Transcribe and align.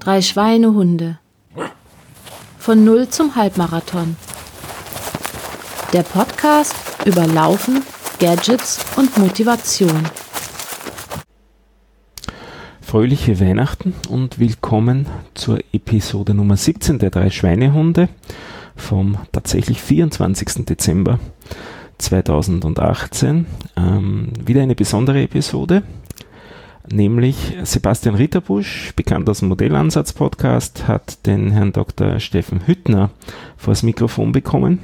Drei 0.00 0.20
Schweinehunde. 0.20 1.18
Von 2.58 2.84
Null 2.84 3.08
zum 3.08 3.36
Halbmarathon. 3.36 4.16
Der 5.92 6.02
Podcast 6.02 6.74
über 7.06 7.26
Laufen, 7.26 7.82
Gadgets 8.18 8.84
und 8.96 9.16
Motivation. 9.16 10.02
Fröhliche 12.82 13.40
Weihnachten 13.40 13.94
und 14.10 14.38
willkommen 14.38 15.06
zur 15.34 15.60
Episode 15.72 16.34
Nummer 16.34 16.58
17 16.58 16.98
der 16.98 17.10
drei 17.10 17.30
Schweinehunde 17.30 18.10
vom 18.76 19.16
tatsächlich 19.32 19.80
24. 19.80 20.66
Dezember 20.66 21.18
2018. 21.96 23.46
Ähm, 23.76 24.32
wieder 24.44 24.62
eine 24.62 24.74
besondere 24.74 25.22
Episode 25.22 25.82
nämlich 26.90 27.56
Sebastian 27.64 28.14
Ritterbusch, 28.14 28.92
bekannt 28.96 29.28
aus 29.28 29.40
dem 29.40 29.48
Modellansatz-Podcast, 29.48 30.88
hat 30.88 31.26
den 31.26 31.50
Herrn 31.52 31.72
Dr. 31.72 32.20
Steffen 32.20 32.66
Hüttner 32.66 33.10
vors 33.56 33.82
Mikrofon 33.82 34.32
bekommen. 34.32 34.80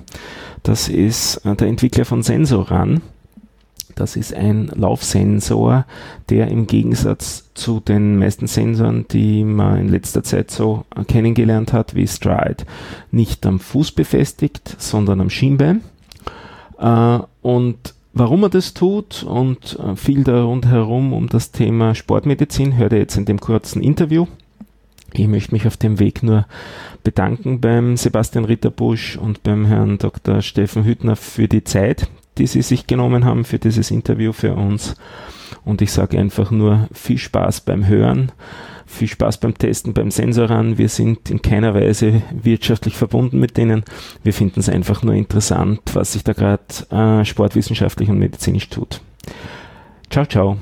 Das 0.62 0.89
ist 0.89 1.39
äh, 1.45 1.55
der 1.55 1.69
Entwickler 1.69 2.05
von 2.05 2.23
Sensoran. 2.23 3.03
Das 3.95 4.15
ist 4.15 4.33
ein 4.33 4.70
Laufsensor, 4.75 5.84
der 6.29 6.48
im 6.48 6.69
Gegensatz 6.69 7.51
zu 7.55 7.80
den 7.80 8.17
meisten 8.17 8.47
Sensoren, 8.47 9.06
die 9.09 9.42
man 9.42 9.80
in 9.80 9.89
letzter 9.89 10.23
Zeit 10.23 10.53
so 10.53 10.84
kennengelernt 11.09 11.73
hat, 11.73 11.97
wie 11.97 12.06
Stride, 12.06 12.65
nicht 13.11 13.45
am 13.45 13.59
Fuß 13.59 13.91
befestigt, 13.92 14.77
sondern 14.78 15.20
am 15.20 15.30
Schienbein. 15.30 15.83
Äh, 16.78 17.19
und 17.42 17.95
Warum 18.18 18.42
er 18.42 18.48
das 18.48 18.74
tut 18.74 19.22
und 19.22 19.78
äh, 19.78 19.95
viel 19.95 20.24
da 20.24 20.42
rundherum 20.42 21.12
um 21.12 21.28
das 21.28 21.52
Thema 21.52 21.95
Sportmedizin 21.95 22.77
hört 22.77 22.92
ihr 22.92 22.98
jetzt 22.98 23.16
in 23.16 23.27
dem 23.27 23.38
kurzen 23.38 23.80
Interview. 23.80 24.27
Ich 25.12 25.28
möchte 25.28 25.54
mich 25.54 25.68
auf 25.68 25.77
dem 25.77 26.00
Weg 26.00 26.24
nur 26.24 26.44
bedanken 27.04 27.60
beim 27.60 27.97
Sebastian 27.97 28.44
Ritterbusch 28.44 29.16
und 29.19 29.44
beim 29.44 29.66
Herrn 29.66 29.98
Dr. 29.98 30.42
Steffen 30.42 30.83
Hüttner 30.83 31.14
für 31.14 31.47
die 31.47 31.62
Zeit, 31.62 32.08
die 32.38 32.48
sie 32.48 32.62
sich 32.62 32.88
genommen 32.88 33.25
haben 33.25 33.44
für 33.44 33.60
dieses 33.60 33.92
Interview 33.92 34.32
für 34.32 34.55
uns. 34.55 34.97
Und 35.69 35.83
ich 35.83 35.92
sage 35.92 36.19
einfach 36.19 36.50
nur 36.50 36.88
viel 36.92 37.19
Spaß 37.19 37.61
beim 37.61 37.86
Hören 37.86 38.33
viel 38.88 39.08
Spaß 39.08 39.38
beim 39.38 39.56
Testen, 39.56 39.92
beim 39.92 40.10
Sensoran. 40.10 40.78
Wir 40.78 40.88
sind 40.88 41.30
in 41.30 41.42
keiner 41.42 41.75
Weise 41.75 42.22
wirtschaftlich 42.33 42.97
verbunden 42.97 43.38
mit 43.38 43.56
denen. 43.56 43.84
Wir 44.22 44.33
finden 44.33 44.60
es 44.60 44.69
einfach 44.69 45.02
nur 45.02 45.14
interessant, 45.14 45.80
was 45.92 46.14
sich 46.14 46.25
da 46.25 46.33
gerade 46.33 46.62
äh, 46.91 47.25
sportwissenschaftlich 47.25 48.08
und 48.08 48.19
medizinisch 48.19 48.69
tut. 48.70 49.00
Ciao, 50.10 50.27
ciao. 50.27 50.56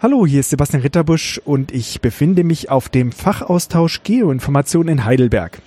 Hallo, 0.00 0.26
hier 0.26 0.40
ist 0.40 0.50
Sebastian 0.50 0.82
Ritterbusch 0.82 1.40
und 1.44 1.70
ich 1.70 2.00
befinde 2.00 2.42
mich 2.42 2.70
auf 2.70 2.88
dem 2.88 3.12
Fachaustausch 3.12 4.02
Geoinformation 4.02 4.88
in 4.88 5.04
Heidelberg. 5.04 5.62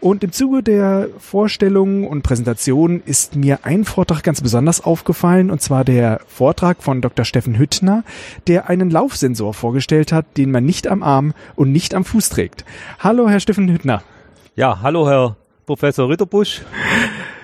Und 0.00 0.24
im 0.24 0.32
Zuge 0.32 0.62
der 0.62 1.08
Vorstellung 1.18 2.06
und 2.06 2.22
Präsentation 2.22 3.02
ist 3.04 3.36
mir 3.36 3.60
ein 3.64 3.84
Vortrag 3.84 4.22
ganz 4.22 4.40
besonders 4.40 4.82
aufgefallen, 4.82 5.50
und 5.50 5.60
zwar 5.60 5.84
der 5.84 6.20
Vortrag 6.26 6.82
von 6.82 7.02
Dr. 7.02 7.26
Steffen 7.26 7.58
Hüttner, 7.58 8.02
der 8.46 8.70
einen 8.70 8.88
Laufsensor 8.88 9.52
vorgestellt 9.52 10.10
hat, 10.10 10.38
den 10.38 10.50
man 10.52 10.64
nicht 10.64 10.88
am 10.88 11.02
Arm 11.02 11.34
und 11.54 11.70
nicht 11.70 11.94
am 11.94 12.06
Fuß 12.06 12.30
trägt. 12.30 12.64
Hallo, 12.98 13.28
Herr 13.28 13.40
Steffen 13.40 13.70
Hüttner. 13.70 14.02
Ja, 14.56 14.80
hallo, 14.80 15.06
Herr 15.06 15.36
Professor 15.66 16.08
Ritterbusch. 16.08 16.62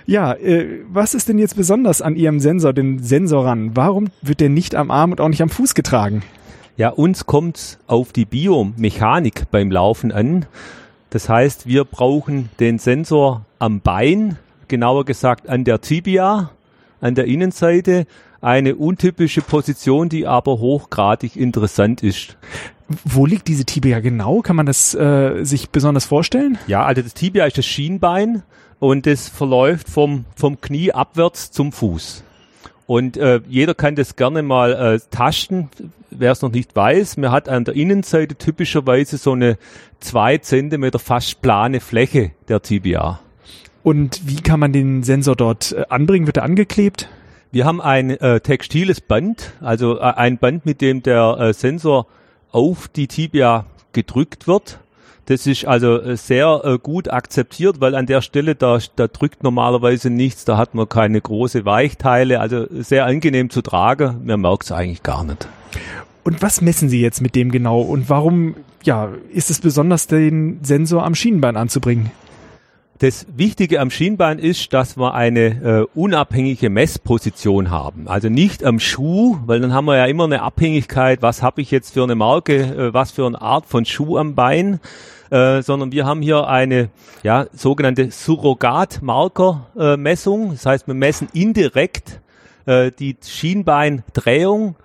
Ja, 0.07 0.33
äh, 0.33 0.81
was 0.89 1.13
ist 1.13 1.29
denn 1.29 1.39
jetzt 1.39 1.57
besonders 1.57 2.01
an 2.01 2.17
Ihrem 2.17 2.41
Sensor, 2.41 2.73
den 2.73 3.03
Sensoran? 3.03 3.73
Warum 3.75 4.07
wird 4.23 4.41
der 4.41 4.49
nicht 4.49 4.75
am 4.75 4.91
Arm 4.91 5.11
und 5.11 5.21
auch 5.21 5.29
nicht 5.29 5.43
am 5.43 5.51
Fuß 5.51 5.75
getragen? 5.75 6.23
Ja, 6.79 6.89
uns 6.89 7.27
kommt 7.27 7.79
auf 7.87 8.13
die 8.13 8.25
Biomechanik 8.25 9.51
beim 9.51 9.71
Laufen 9.71 10.11
an. 10.11 10.47
Das 11.11 11.29
heißt, 11.29 11.67
wir 11.67 11.85
brauchen 11.85 12.49
den 12.61 12.79
Sensor 12.79 13.45
am 13.59 13.81
Bein, 13.81 14.39
genauer 14.69 15.05
gesagt 15.05 15.49
an 15.49 15.65
der 15.65 15.81
Tibia, 15.81 16.51
an 17.01 17.15
der 17.15 17.27
Innenseite. 17.27 18.07
Eine 18.41 18.77
untypische 18.77 19.41
Position, 19.41 20.09
die 20.09 20.27
aber 20.27 20.59
hochgradig 20.59 21.37
interessant 21.37 22.03
ist. 22.03 22.37
Wo 23.05 23.27
liegt 23.27 23.49
diese 23.49 23.65
Tibia 23.65 24.01
genau? 24.01 24.43
Kann 24.43 24.57
man 24.57 24.67
das 24.67 24.95
äh, 24.95 25.43
sich 25.43 25.71
besonders 25.71 26.05
vorstellen? 26.05 26.59
Ja, 26.67 26.85
also 26.85 27.03
das 27.03 27.15
Tibia 27.15 27.47
ist 27.47 27.59
das 27.59 27.67
Schienbein 27.67 28.43
und 28.79 29.07
das 29.07 29.29
verläuft 29.29 29.89
vom, 29.89 30.27
vom 30.37 30.61
Knie 30.61 30.93
abwärts 30.93 31.51
zum 31.51 31.73
Fuß. 31.73 32.23
Und 32.87 33.17
äh, 33.17 33.41
jeder 33.49 33.75
kann 33.75 33.97
das 33.97 34.17
gerne 34.17 34.43
mal 34.43 34.73
äh, 34.73 35.01
tasten, 35.11 35.69
wer 36.11 36.33
es 36.33 36.43
noch 36.43 36.53
nicht 36.53 36.77
weiß. 36.77 37.17
Man 37.17 37.33
hat 37.33 37.49
an 37.49 37.65
der 37.65 37.75
Innenseite 37.75 38.37
typischerweise 38.37 39.19
so 39.19 39.33
eine 39.33 39.59
zwei 39.99 40.39
Zentimeter 40.39 40.99
fast 40.99 41.43
plane 41.43 41.81
Fläche 41.81 42.31
der 42.49 42.63
Tibia. 42.63 43.21
Und 43.83 44.21
wie 44.27 44.41
kann 44.41 44.61
man 44.61 44.73
den 44.73 45.03
Sensor 45.03 45.37
dort 45.37 45.73
äh, 45.73 45.85
anbringen? 45.89 46.27
Wird 46.27 46.37
er 46.37 46.45
angeklebt? 46.45 47.09
Wir 47.53 47.65
haben 47.65 47.81
ein 47.81 48.11
äh, 48.11 48.41
textiles 48.41 49.01
Band, 49.01 49.55
also 49.61 49.99
äh, 49.99 50.03
ein 50.03 50.39
Band, 50.39 50.67
mit 50.67 50.81
dem 50.81 51.03
der 51.03 51.39
äh, 51.39 51.55
Sensor 51.55 52.07
auf 52.51 52.89
die 52.89 53.07
Tibia 53.07 53.67
gedrückt 53.93 54.47
wird. 54.47 54.81
Das 55.27 55.47
ist 55.47 55.67
also 55.67 56.01
äh, 56.01 56.17
sehr 56.17 56.61
äh, 56.65 56.79
gut 56.79 57.11
akzeptiert, 57.11 57.81
weil 57.81 57.95
an 57.95 58.07
der 58.07 58.23
Stelle, 58.23 58.55
da, 58.55 58.79
da 58.95 59.09
drückt 59.09 59.43
normalerweise 59.43 60.09
nichts, 60.09 60.45
da 60.45 60.57
hat 60.57 60.75
man 60.75 60.89
keine 60.89 61.21
große 61.21 61.65
Weichteile, 61.65 62.41
also 62.41 62.67
sehr 62.71 63.07
angenehm 63.07 63.51
zu 63.51 63.61
tragen, 63.61 64.23
man 64.25 64.41
merkt 64.41 64.65
es 64.65 64.73
eigentlich 64.73 65.03
gar 65.03 65.25
nicht. 65.25 65.49
Und 66.23 66.43
was 66.43 66.61
messen 66.61 66.89
Sie 66.89 67.01
jetzt 67.01 67.21
mit 67.21 67.35
dem 67.35 67.51
genau 67.51 67.81
und 67.81 68.09
warum 68.09 68.55
ja, 68.85 69.11
ist 69.33 69.51
es 69.51 69.61
besonders, 69.61 70.07
den 70.07 70.61
Sensor 70.63 71.05
am 71.05 71.15
Schienbein 71.15 71.57
anzubringen? 71.57 72.11
Das 72.99 73.27
Wichtige 73.37 73.81
am 73.81 73.91
Schienbein 73.91 74.39
ist, 74.39 74.73
dass 74.73 74.97
wir 74.97 75.13
eine 75.13 75.41
äh, 75.41 75.87
unabhängige 75.95 76.71
Messposition 76.71 77.71
haben. 77.71 78.09
Also 78.09 78.31
nicht 78.31 78.65
am 78.65 78.81
Schuh, 78.81 79.37
weil 79.45 79.61
dann 79.61 79.75
haben 79.75 79.85
wir 79.85 79.99
ja 79.99 80.07
immer 80.07 80.25
eine 80.25 80.41
Abhängigkeit, 80.41 81.21
was 81.21 81.43
habe 81.43 81.61
ich 81.61 81.71
jetzt 81.71 81.93
für 81.93 82.05
eine 82.05 82.15
Marke, 82.15 82.57
äh, 82.57 82.95
was 82.95 83.11
für 83.11 83.27
eine 83.27 83.39
Art 83.41 83.67
von 83.67 83.85
Schuh 83.85 84.17
am 84.17 84.35
Bein, 84.35 84.81
äh, 85.31 85.63
sondern 85.63 85.93
wir 85.93 86.05
haben 86.07 86.23
hier 86.23 86.49
eine 86.49 86.89
ja, 87.23 87.47
sogenannte 87.53 88.11
Surrogatmarkermessung. 88.11 90.49
Äh, 90.49 90.53
das 90.53 90.65
heißt, 90.67 90.87
wir 90.87 90.95
messen 90.95 91.29
indirekt 91.33 92.21
äh, 92.67 92.93
die 92.93 93.17
Schienbeindrehung, 93.25 94.77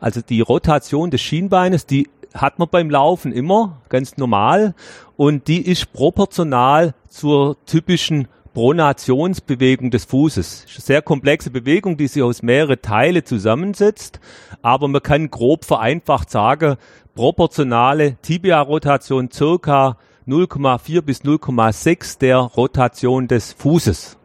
also 0.00 0.20
die 0.20 0.40
Rotation 0.40 1.10
des 1.10 1.20
Schienbeines, 1.20 1.86
die 1.86 2.08
hat 2.34 2.58
man 2.58 2.68
beim 2.68 2.90
Laufen 2.90 3.32
immer, 3.32 3.80
ganz 3.88 4.16
normal. 4.16 4.74
Und 5.16 5.46
die 5.48 5.62
ist 5.62 5.92
proportional 5.92 6.94
zur 7.08 7.56
typischen 7.64 8.26
Pronationsbewegung 8.54 9.90
des 9.90 10.04
Fußes. 10.04 10.66
Sehr 10.68 11.02
komplexe 11.02 11.50
Bewegung, 11.50 11.96
die 11.96 12.06
sich 12.06 12.22
aus 12.22 12.42
mehrere 12.42 12.80
Teile 12.80 13.24
zusammensetzt. 13.24 14.20
Aber 14.62 14.88
man 14.88 15.02
kann 15.02 15.30
grob 15.30 15.64
vereinfacht 15.64 16.30
sagen, 16.30 16.76
proportionale 17.14 18.16
Tibia-Rotation 18.22 19.30
circa 19.30 19.96
0,4 20.26 21.02
bis 21.02 21.22
0,6 21.22 22.18
der 22.18 22.38
Rotation 22.38 23.28
des 23.28 23.52
Fußes. 23.52 24.16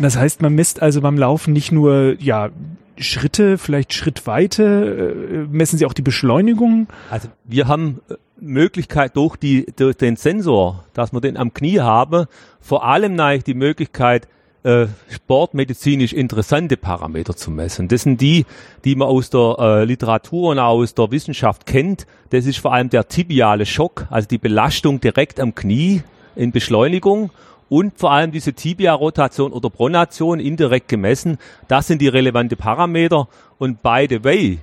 Das 0.00 0.16
heißt, 0.16 0.42
man 0.42 0.54
misst 0.54 0.82
also 0.82 1.00
beim 1.00 1.18
Laufen 1.18 1.52
nicht 1.52 1.72
nur 1.72 2.16
ja, 2.20 2.50
Schritte, 2.96 3.58
vielleicht 3.58 3.92
Schrittweite, 3.92 5.44
äh, 5.48 5.54
messen 5.54 5.78
Sie 5.78 5.86
auch 5.86 5.92
die 5.92 6.02
Beschleunigung? 6.02 6.88
Also 7.10 7.28
wir 7.44 7.68
haben 7.68 8.00
äh, 8.08 8.14
Möglichkeit 8.40 9.16
durch, 9.16 9.36
die, 9.36 9.66
durch 9.76 9.96
den 9.96 10.16
Sensor, 10.16 10.84
dass 10.92 11.12
wir 11.12 11.20
den 11.20 11.36
am 11.36 11.54
Knie 11.54 11.80
haben, 11.80 12.26
vor 12.60 12.84
allem 12.84 13.16
die 13.44 13.54
Möglichkeit, 13.54 14.28
äh, 14.64 14.86
sportmedizinisch 15.10 16.12
interessante 16.12 16.76
Parameter 16.76 17.36
zu 17.36 17.50
messen. 17.50 17.88
Das 17.88 18.02
sind 18.02 18.20
die, 18.20 18.46
die 18.84 18.96
man 18.96 19.08
aus 19.08 19.30
der 19.30 19.56
äh, 19.58 19.84
Literatur 19.84 20.50
und 20.50 20.58
aus 20.58 20.94
der 20.94 21.10
Wissenschaft 21.10 21.66
kennt. 21.66 22.06
Das 22.30 22.46
ist 22.46 22.58
vor 22.58 22.72
allem 22.72 22.90
der 22.90 23.06
tibiale 23.08 23.66
Schock, 23.66 24.06
also 24.10 24.26
die 24.26 24.38
Belastung 24.38 25.00
direkt 25.00 25.38
am 25.38 25.54
Knie 25.54 26.02
in 26.34 26.50
Beschleunigung 26.50 27.30
und 27.68 27.98
vor 27.98 28.12
allem 28.12 28.32
diese 28.32 28.52
Tibia-Rotation 28.52 29.52
oder 29.52 29.70
Pronation 29.70 30.40
indirekt 30.40 30.88
gemessen. 30.88 31.38
Das 31.68 31.86
sind 31.86 32.00
die 32.00 32.08
relevanten 32.08 32.58
Parameter. 32.58 33.28
Und 33.58 33.82
by 33.82 34.06
the 34.08 34.24
way, 34.24 34.58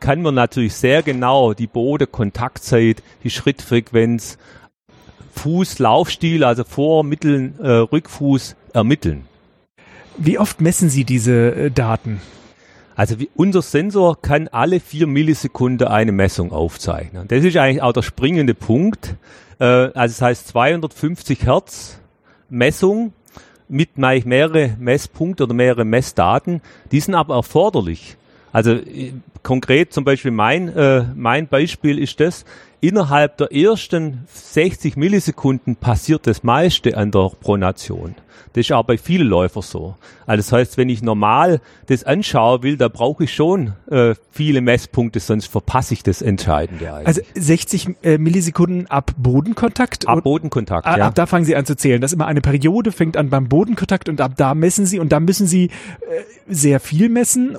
kann 0.00 0.22
man 0.22 0.34
natürlich 0.34 0.74
sehr 0.74 1.02
genau 1.02 1.52
die 1.52 1.66
Bodenkontaktzeit, 1.66 3.02
die 3.22 3.30
Schrittfrequenz, 3.30 4.38
Fußlaufstil, 5.40 6.44
also 6.44 6.64
Vor-, 6.64 7.02
Mittel-, 7.02 7.52
äh, 7.62 7.68
Rückfuß 7.68 8.56
ermitteln. 8.74 9.24
Wie 10.18 10.38
oft 10.38 10.60
messen 10.60 10.90
Sie 10.90 11.04
diese 11.04 11.54
äh, 11.54 11.70
Daten? 11.70 12.20
Also 12.94 13.18
wie, 13.18 13.30
unser 13.34 13.62
Sensor 13.62 14.20
kann 14.20 14.48
alle 14.48 14.80
vier 14.80 15.06
Millisekunden 15.06 15.88
eine 15.88 16.12
Messung 16.12 16.52
aufzeichnen. 16.52 17.26
Das 17.28 17.42
ist 17.42 17.56
eigentlich 17.56 17.80
auch 17.80 17.94
der 17.94 18.02
springende 18.02 18.52
Punkt. 18.52 19.16
Äh, 19.58 19.64
also 19.64 19.94
das 19.94 20.20
heißt 20.20 20.48
250 20.48 21.46
Hertz 21.46 21.98
Messung 22.50 23.14
mit 23.66 23.96
mehrere 23.96 24.76
Messpunkte 24.78 25.44
oder 25.44 25.54
mehrere 25.54 25.86
Messdaten. 25.86 26.60
Die 26.92 27.00
sind 27.00 27.14
aber 27.14 27.36
erforderlich. 27.36 28.18
Also 28.52 28.72
äh, 28.72 29.12
konkret 29.42 29.92
zum 29.92 30.04
Beispiel 30.04 30.30
mein, 30.30 30.68
äh, 30.68 31.04
mein 31.14 31.48
Beispiel 31.48 31.98
ist 31.98 32.20
das, 32.20 32.44
innerhalb 32.80 33.36
der 33.36 33.52
ersten 33.52 34.26
60 34.32 34.96
Millisekunden 34.96 35.76
passiert 35.76 36.26
das 36.26 36.42
meiste 36.42 36.96
an 36.96 37.10
der 37.10 37.30
Pronation. 37.40 38.14
Das 38.52 38.66
ist 38.66 38.72
auch 38.72 38.82
bei 38.82 38.98
vielen 38.98 39.28
Läufern 39.28 39.62
so. 39.62 39.94
Also 40.26 40.38
das 40.38 40.52
heißt, 40.52 40.76
wenn 40.76 40.88
ich 40.88 41.02
normal 41.02 41.60
das 41.86 42.02
anschauen 42.02 42.64
will, 42.64 42.76
da 42.76 42.88
brauche 42.88 43.24
ich 43.24 43.34
schon 43.34 43.74
äh, 43.88 44.14
viele 44.32 44.60
Messpunkte, 44.60 45.20
sonst 45.20 45.46
verpasse 45.46 45.94
ich 45.94 46.02
das 46.02 46.20
Entscheidende 46.20 46.92
eigentlich. 46.92 47.06
Also 47.06 47.20
60 47.34 47.96
äh, 48.02 48.18
Millisekunden 48.18 48.88
ab 48.88 49.12
Bodenkontakt? 49.18 50.08
Ab 50.08 50.24
Bodenkontakt, 50.24 50.86
ja. 50.86 51.06
Ab 51.06 51.14
da 51.14 51.26
fangen 51.26 51.44
Sie 51.44 51.54
an 51.54 51.64
zu 51.64 51.76
zählen. 51.76 52.00
Das 52.00 52.10
ist 52.10 52.16
immer 52.16 52.26
eine 52.26 52.40
Periode, 52.40 52.90
fängt 52.90 53.16
an 53.16 53.30
beim 53.30 53.48
Bodenkontakt 53.48 54.08
und 54.08 54.20
ab 54.20 54.32
da 54.36 54.54
messen 54.54 54.84
Sie 54.84 54.98
und 54.98 55.12
da 55.12 55.20
müssen 55.20 55.46
Sie 55.46 55.66
äh, 55.66 55.70
sehr 56.48 56.80
viel 56.80 57.08
messen 57.08 57.56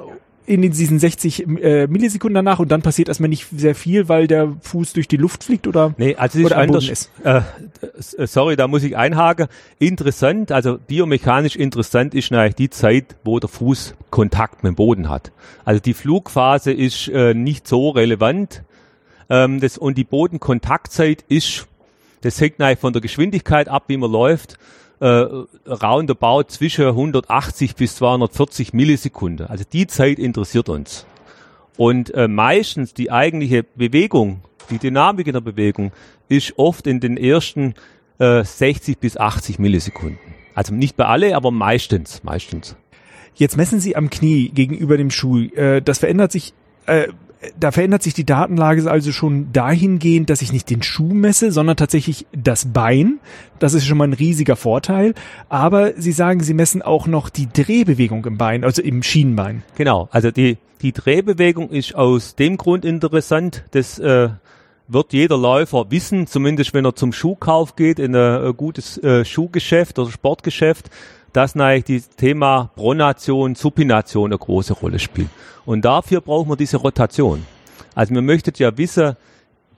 in 0.52 0.62
diesen 0.62 1.00
60 1.00 1.48
äh, 1.48 1.88
Millisekunden 1.88 2.36
danach 2.36 2.60
und 2.60 2.70
dann 2.72 2.82
passiert 2.82 3.08
erstmal 3.08 3.30
nicht 3.30 3.48
sehr 3.56 3.74
viel, 3.74 4.10
weil 4.10 4.28
der 4.28 4.54
Fuß 4.62 4.94
durch 4.94 5.08
die 5.08 5.16
Luft 5.16 5.46
fliegt 5.46 5.66
oder, 5.66 5.96
nee, 5.98 6.16
also 6.16 6.40
oder 6.40 6.58
am 6.58 6.68
Boden 6.68 6.90
ist. 6.90 7.10
Äh, 7.24 7.42
sorry, 8.28 8.58
da 8.58 8.68
muss 8.68 8.84
ich 8.84 8.98
einhaken. 8.98 9.48
Interessant, 9.80 10.52
also 10.52 10.78
biomechanisch 10.78 11.56
interessant 11.56 12.14
ist 12.14 12.32
natürlich 12.32 12.56
die 12.56 12.70
Zeit, 12.70 13.16
wo 13.24 13.40
der 13.40 13.50
Fuß 13.50 13.96
Kontakt 14.10 14.64
mit 14.64 14.74
dem 14.74 14.76
Boden 14.76 15.10
hat. 15.10 15.32
Also 15.64 15.80
die 15.80 15.94
Flugphase 15.94 16.74
ist 16.74 17.08
äh, 17.08 17.34
nicht 17.34 17.66
so 17.68 17.90
relevant 17.90 18.64
ähm, 19.30 19.62
das, 19.62 19.78
und 19.78 19.98
die 19.98 20.04
Bodenkontaktzeit 20.04 21.24
ist, 21.30 21.68
das 22.22 22.42
hängt 22.42 22.60
natürlich 22.60 22.80
von 22.80 22.92
der 22.92 23.02
Geschwindigkeit 23.02 23.70
ab, 23.70 23.86
wie 23.88 23.98
man 23.98 24.12
läuft 24.12 24.58
äh, 25.02 25.06
roundabout 25.68 26.44
zwischen 26.50 26.86
180 26.86 27.76
bis 27.76 27.96
240 27.96 28.74
Millisekunden. 28.74 29.48
Also 29.48 29.64
die 29.72 29.88
Zeit 29.88 30.20
interessiert 30.20 30.70
uns. 30.70 31.06
Und 31.76 32.14
äh, 32.14 32.28
meistens 32.28 32.94
die 32.94 33.12
eigentliche 33.12 33.64
Bewegung, 33.64 34.42
die 34.70 34.78
Dynamik 34.78 35.26
in 35.26 35.34
der 35.34 35.42
Bewegung, 35.42 35.92
ist 36.30 36.54
oft 36.58 36.86
in 36.86 37.00
den 37.00 37.18
ersten 37.18 37.74
äh, 38.20 38.44
60 38.44 39.00
bis 39.00 39.18
80 39.18 39.58
Millisekunden. 39.58 40.20
Also 40.54 40.74
nicht 40.74 40.96
bei 40.98 41.06
alle, 41.06 41.36
aber 41.36 41.50
meistens, 41.50 42.24
meistens. 42.24 42.76
Jetzt 43.34 43.58
messen 43.58 43.80
Sie 43.80 43.96
am 43.96 44.12
Knie 44.12 44.50
gegenüber 44.50 44.98
dem 44.98 45.10
Schuh. 45.10 45.40
Äh, 45.40 45.82
das 45.82 45.98
verändert 45.98 46.32
sich 46.32 46.54
äh, 46.86 47.08
da 47.60 47.72
verändert 47.72 48.04
sich 48.04 48.14
die 48.14 48.26
Datenlage 48.26 48.90
also 48.90 49.12
schon 49.12 49.52
dahingehend, 49.52 50.30
dass 50.30 50.42
ich 50.42 50.54
nicht 50.54 50.70
den 50.70 50.84
Schuh 50.84 51.14
messe, 51.14 51.52
sondern 51.52 51.76
tatsächlich 51.76 52.28
das 52.32 52.72
Bein. 52.72 53.20
Das 53.60 53.74
ist 53.74 53.86
schon 53.86 53.98
mal 53.98 54.08
ein 54.08 54.14
riesiger 54.14 54.56
Vorteil. 54.56 55.16
Aber 55.50 55.94
Sie 55.98 56.12
sagen, 56.12 56.42
Sie 56.42 56.54
messen 56.54 56.82
auch 56.82 57.08
noch 57.08 57.30
die 57.30 57.48
Drehbewegung 57.52 58.26
im 58.26 58.38
Bein, 58.38 58.64
also 58.64 58.82
im 58.82 59.02
Schienenbein. 59.02 59.64
Genau, 59.76 60.08
also 60.12 60.30
die, 60.30 60.58
die 60.82 60.92
Drehbewegung 60.92 61.70
ist 61.70 61.96
aus 61.96 62.36
dem 62.36 62.58
Grund 62.58 62.86
interessant, 62.86 63.64
dass 63.72 63.98
äh, 63.98 64.30
wird 64.88 65.14
jeder 65.14 65.38
Läufer 65.38 65.90
wissen, 65.90 66.28
zumindest 66.28 66.74
wenn 66.74 66.86
er 66.86 66.96
zum 66.96 67.14
Schuhkauf 67.14 67.76
geht, 67.76 67.98
in 67.98 68.16
ein, 68.16 68.46
ein 68.46 68.58
gutes 68.58 68.98
äh, 68.98 69.26
Schuhgeschäft 69.26 69.98
oder 69.98 70.12
Sportgeschäft, 70.12 70.90
dass 71.34 71.56
natürlich 71.56 72.08
das 72.08 72.16
Thema 72.16 72.72
Pronation, 72.76 73.56
Supination 73.56 74.32
eine 74.32 74.38
große 74.38 74.74
Rolle 74.74 75.00
spielt. 75.00 75.30
Und 75.66 75.86
dafür 75.86 76.22
brauchen 76.22 76.50
wir 76.50 76.56
diese 76.56 76.78
Rotation. 76.78 77.46
Also 77.96 78.14
wir 78.14 78.22
möchten 78.22 78.54
ja 78.58 78.78
wissen, 78.78 79.16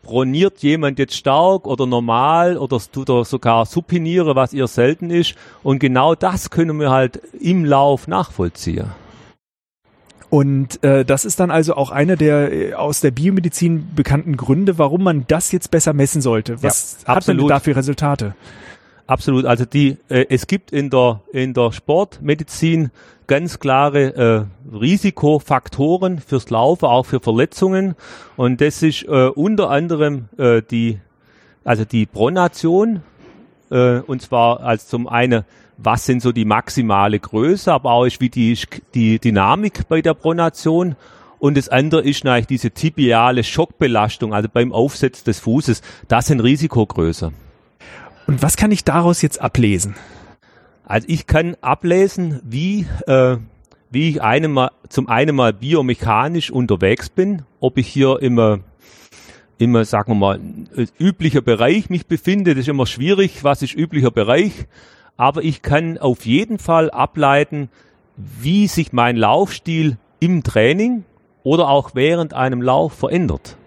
proniert 0.03 0.59
jemand 0.59 1.00
jetzt 1.00 1.15
stark 1.15 1.65
oder 1.65 1.88
normal 1.88 2.57
oder 2.57 2.79
tut 2.91 3.09
er 3.09 3.25
sogar 3.25 3.65
supiniere, 3.65 4.35
was 4.35 4.53
eher 4.53 4.67
selten 4.67 5.09
ist. 5.09 5.35
Und 5.63 5.79
genau 5.79 6.13
das 6.13 6.50
können 6.50 6.79
wir 6.79 6.91
halt 6.91 7.21
im 7.39 7.65
Lauf 7.65 8.07
nachvollziehen. 8.07 8.91
Und 10.29 10.83
äh, 10.83 11.05
das 11.05 11.25
ist 11.25 11.39
dann 11.39 11.51
also 11.51 11.75
auch 11.75 11.91
einer 11.91 12.15
der 12.15 12.51
äh, 12.51 12.73
aus 12.73 13.01
der 13.01 13.11
Biomedizin 13.11 13.89
bekannten 13.95 14.35
Gründe, 14.35 14.79
warum 14.79 15.03
man 15.03 15.25
das 15.27 15.51
jetzt 15.51 15.69
besser 15.69 15.94
messen 15.94 16.21
sollte. 16.21 16.63
Was 16.63 17.03
ja, 17.07 17.15
hat 17.15 17.27
man 17.27 17.47
da 17.47 17.59
für 17.59 17.75
Resultate? 17.75 18.33
Absolut. 19.05 19.45
Also 19.45 19.65
die, 19.65 19.97
äh, 20.07 20.25
es 20.29 20.47
gibt 20.47 20.71
in 20.71 20.89
der 20.89 21.21
in 21.33 21.53
der 21.53 21.71
Sportmedizin 21.71 22.91
ganz 23.27 23.59
klare 23.59 24.47
äh, 24.71 24.75
Risikofaktoren 24.75 26.19
fürs 26.19 26.50
Laufen, 26.50 26.85
auch 26.85 27.05
für 27.05 27.19
Verletzungen. 27.19 27.95
Und 28.38 28.61
das 28.61 28.81
ist 28.81 29.03
äh, 29.03 29.27
unter 29.27 29.69
anderem 29.69 30.29
äh, 30.38 30.61
die, 30.61 31.00
also 31.63 31.85
die 31.85 32.05
Pronation. 32.05 33.01
Äh, 33.69 34.00
und 34.00 34.21
zwar 34.21 34.61
als 34.61 34.88
zum 34.88 35.07
einen, 35.07 35.44
was 35.77 36.05
sind 36.05 36.21
so 36.21 36.31
die 36.31 36.45
maximale 36.45 37.19
Größe, 37.19 37.73
aber 37.73 37.91
auch 37.91 38.05
ist 38.05 38.21
wie 38.21 38.29
die, 38.29 38.57
die 38.94 39.19
Dynamik 39.19 39.88
bei 39.89 40.01
der 40.01 40.13
Pronation. 40.13 40.95
Und 41.39 41.57
das 41.57 41.67
andere 41.67 42.03
ist 42.03 42.23
natürlich 42.23 42.47
diese 42.47 42.71
tibiale 42.71 43.44
Schockbelastung, 43.44 44.33
also 44.33 44.47
beim 44.51 44.71
Aufsetzen 44.71 45.25
des 45.25 45.39
Fußes. 45.39 45.81
Das 46.07 46.27
sind 46.27 46.39
Risikogröße. 46.39 47.33
Und 48.28 48.42
was 48.42 48.58
kann 48.58 48.72
ich 48.72 48.84
daraus 48.84 49.22
jetzt 49.22 49.42
ablesen? 49.42 49.96
Also 50.86 51.08
ich 51.10 51.28
kann 51.28 51.56
ablesen, 51.62 52.40
wie, 52.44 52.86
äh, 53.08 53.38
wie 53.90 54.10
ich 54.10 54.22
eine 54.22 54.48
mal, 54.48 54.72
zum 54.90 55.08
einen 55.08 55.36
mal 55.36 55.54
biomechanisch 55.54 56.52
unterwegs 56.52 57.10
bin, 57.10 57.44
ob 57.60 57.78
ich 57.78 57.88
hier 57.88 58.22
immer 58.22 58.60
immer, 59.58 59.86
sagen 59.86 60.14
wir 60.14 60.16
mal, 60.16 60.40
üblicher 61.00 61.42
Bereich 61.42 61.90
mich 61.90 62.08
befinde. 62.08 62.54
Das 62.54 62.62
ist 62.62 62.70
immer 62.70 62.86
schwierig, 62.86 63.44
was 63.44 63.62
ist 63.62 63.75
üblicher 63.75 64.12
Bereich. 64.12 64.68
Aber 65.16 65.44
ich 65.44 65.62
kann 65.62 65.98
auf 65.98 66.25
jeden 66.25 66.60
Fall 66.60 66.92
ableiten, 66.92 67.70
wie 68.16 68.68
sich 68.68 68.94
mein 68.94 69.16
Laufstil 69.16 69.98
im 70.20 70.44
Training 70.44 71.06
oder 71.44 71.70
auch 71.70 71.92
während 71.94 72.34
einem 72.34 72.62
Lauf 72.62 72.94
verändert. 72.94 73.58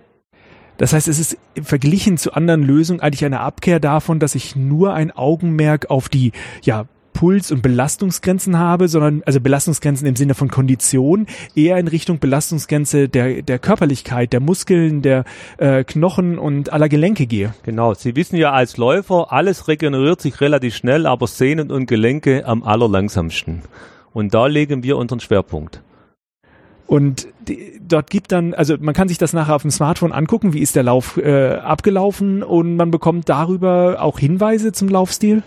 Das 0.78 0.92
heißt, 0.92 1.08
es 1.08 1.18
ist 1.18 1.38
verglichen 1.62 2.18
zu 2.18 2.32
anderen 2.34 2.62
Lösungen 2.62 3.00
eigentlich 3.00 3.24
eine 3.24 3.40
Abkehr 3.40 3.80
davon, 3.80 4.18
dass 4.18 4.34
ich 4.34 4.56
nur 4.56 4.94
ein 4.94 5.10
Augenmerk 5.10 5.90
auf 5.90 6.08
die 6.08 6.32
ja, 6.62 6.86
Puls- 7.16 7.50
und 7.50 7.62
Belastungsgrenzen 7.62 8.58
habe, 8.58 8.88
sondern 8.88 9.22
also 9.24 9.40
Belastungsgrenzen 9.40 10.06
im 10.06 10.16
Sinne 10.16 10.34
von 10.34 10.48
Kondition, 10.48 11.26
eher 11.54 11.78
in 11.78 11.88
Richtung 11.88 12.18
Belastungsgrenze 12.18 13.08
der, 13.08 13.40
der 13.40 13.58
Körperlichkeit, 13.58 14.34
der 14.34 14.40
Muskeln, 14.40 15.00
der 15.00 15.24
äh, 15.56 15.82
Knochen 15.82 16.38
und 16.38 16.74
aller 16.74 16.90
Gelenke 16.90 17.26
gehe. 17.26 17.54
Genau, 17.62 17.94
Sie 17.94 18.14
wissen 18.16 18.36
ja 18.36 18.52
als 18.52 18.76
Läufer, 18.76 19.32
alles 19.32 19.66
regeneriert 19.66 20.20
sich 20.20 20.42
relativ 20.42 20.76
schnell, 20.76 21.06
aber 21.06 21.26
Sehnen 21.26 21.70
und 21.70 21.86
Gelenke 21.86 22.44
am 22.46 22.62
allerlangsamsten. 22.62 23.62
Und 24.12 24.34
da 24.34 24.46
legen 24.46 24.82
wir 24.82 24.98
unseren 24.98 25.20
Schwerpunkt. 25.20 25.82
Und 26.86 27.28
die, 27.48 27.80
dort 27.86 28.10
gibt 28.10 28.32
dann, 28.32 28.54
also 28.54 28.76
man 28.78 28.94
kann 28.94 29.08
sich 29.08 29.18
das 29.18 29.32
nachher 29.32 29.56
auf 29.56 29.62
dem 29.62 29.70
Smartphone 29.70 30.12
angucken, 30.12 30.52
wie 30.52 30.60
ist 30.60 30.76
der 30.76 30.84
Lauf 30.84 31.16
äh, 31.16 31.54
abgelaufen 31.54 32.42
und 32.42 32.76
man 32.76 32.90
bekommt 32.90 33.28
darüber 33.28 33.96
auch 34.00 34.18
Hinweise 34.18 34.72
zum 34.72 34.88
Laufstil. 34.88 35.42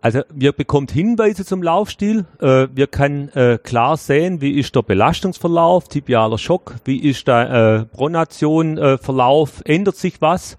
Also 0.00 0.20
wir 0.32 0.52
bekommt 0.52 0.92
Hinweise 0.92 1.44
zum 1.44 1.62
Laufstil. 1.62 2.26
Äh, 2.40 2.68
wir 2.72 2.86
können 2.86 3.28
äh, 3.30 3.58
klar 3.60 3.96
sehen, 3.96 4.40
wie 4.40 4.52
ist 4.52 4.76
der 4.76 4.82
Belastungsverlauf, 4.82 5.88
tibialer 5.88 6.38
Schock, 6.38 6.76
wie 6.84 6.98
ist 6.98 7.26
der 7.26 7.88
äh, 7.90 7.96
Pronation-Verlauf, 7.96 9.62
äh, 9.64 9.74
ändert 9.74 9.96
sich 9.96 10.20
was. 10.20 10.56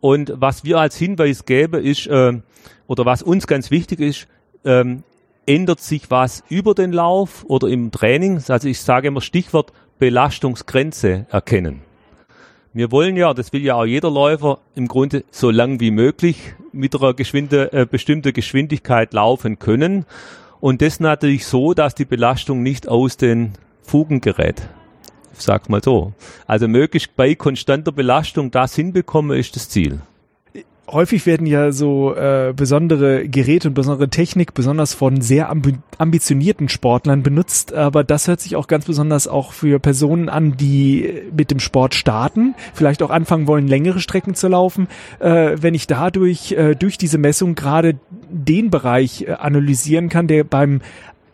Und 0.00 0.34
was 0.36 0.62
wir 0.62 0.78
als 0.78 0.96
Hinweis 0.96 1.44
geben 1.44 1.82
ist, 1.82 2.06
äh, 2.06 2.34
oder 2.86 3.04
was 3.04 3.22
uns 3.22 3.48
ganz 3.48 3.72
wichtig 3.72 3.98
ist, 3.98 4.28
ähm, 4.64 5.02
ändert 5.46 5.80
sich 5.80 6.10
was 6.10 6.42
über 6.48 6.74
den 6.74 6.92
Lauf 6.92 7.44
oder 7.48 7.68
im 7.68 7.90
Training? 7.90 8.42
Also 8.48 8.68
ich 8.68 8.80
sage 8.80 9.08
immer 9.08 9.20
Stichwort 9.20 9.72
Belastungsgrenze 9.98 11.26
erkennen. 11.30 11.82
Wir 12.72 12.90
wollen 12.90 13.16
ja, 13.16 13.32
das 13.34 13.52
will 13.52 13.62
ja 13.62 13.76
auch 13.76 13.84
jeder 13.84 14.10
Läufer, 14.10 14.58
im 14.74 14.88
Grunde 14.88 15.24
so 15.30 15.50
lang 15.50 15.78
wie 15.78 15.92
möglich 15.92 16.54
mit 16.72 16.94
einer 16.96 17.14
geschwinde, 17.14 17.72
äh, 17.72 17.86
bestimmten 17.86 18.32
Geschwindigkeit 18.32 19.12
laufen 19.12 19.60
können. 19.60 20.06
Und 20.60 20.82
das 20.82 20.98
natürlich 20.98 21.46
so, 21.46 21.74
dass 21.74 21.94
die 21.94 22.04
Belastung 22.04 22.62
nicht 22.62 22.88
aus 22.88 23.16
den 23.16 23.52
Fugen 23.82 24.20
gerät. 24.20 24.68
Ich 25.34 25.40
sag's 25.44 25.68
mal 25.68 25.82
so. 25.82 26.12
Also 26.46 26.66
möglichst 26.66 27.14
bei 27.14 27.34
konstanter 27.34 27.92
Belastung 27.92 28.50
das 28.50 28.74
hinbekommen, 28.74 29.38
ist 29.38 29.54
das 29.54 29.68
Ziel 29.68 30.00
häufig 30.88 31.26
werden 31.26 31.46
ja 31.46 31.72
so 31.72 32.14
äh, 32.14 32.52
besondere 32.54 33.28
Geräte 33.28 33.68
und 33.68 33.74
besondere 33.74 34.08
Technik 34.08 34.54
besonders 34.54 34.94
von 34.94 35.20
sehr 35.20 35.48
ambi 35.50 35.74
ambitionierten 35.96 36.68
Sportlern 36.68 37.22
benutzt, 37.22 37.72
aber 37.72 38.02
das 38.02 38.26
hört 38.26 38.40
sich 38.40 38.56
auch 38.56 38.66
ganz 38.66 38.84
besonders 38.84 39.28
auch 39.28 39.52
für 39.52 39.78
Personen 39.78 40.28
an, 40.28 40.56
die 40.56 41.22
mit 41.34 41.52
dem 41.52 41.60
Sport 41.60 41.94
starten, 41.94 42.56
vielleicht 42.74 43.00
auch 43.02 43.10
anfangen 43.10 43.46
wollen, 43.46 43.68
längere 43.68 44.00
Strecken 44.00 44.34
zu 44.34 44.48
laufen. 44.48 44.88
Äh, 45.20 45.56
wenn 45.60 45.74
ich 45.74 45.86
dadurch 45.86 46.50
äh, 46.52 46.74
durch 46.74 46.98
diese 46.98 47.18
Messung 47.18 47.54
gerade 47.54 47.96
den 48.28 48.70
Bereich 48.70 49.22
äh, 49.22 49.32
analysieren 49.32 50.08
kann, 50.08 50.26
der 50.26 50.42
beim 50.42 50.80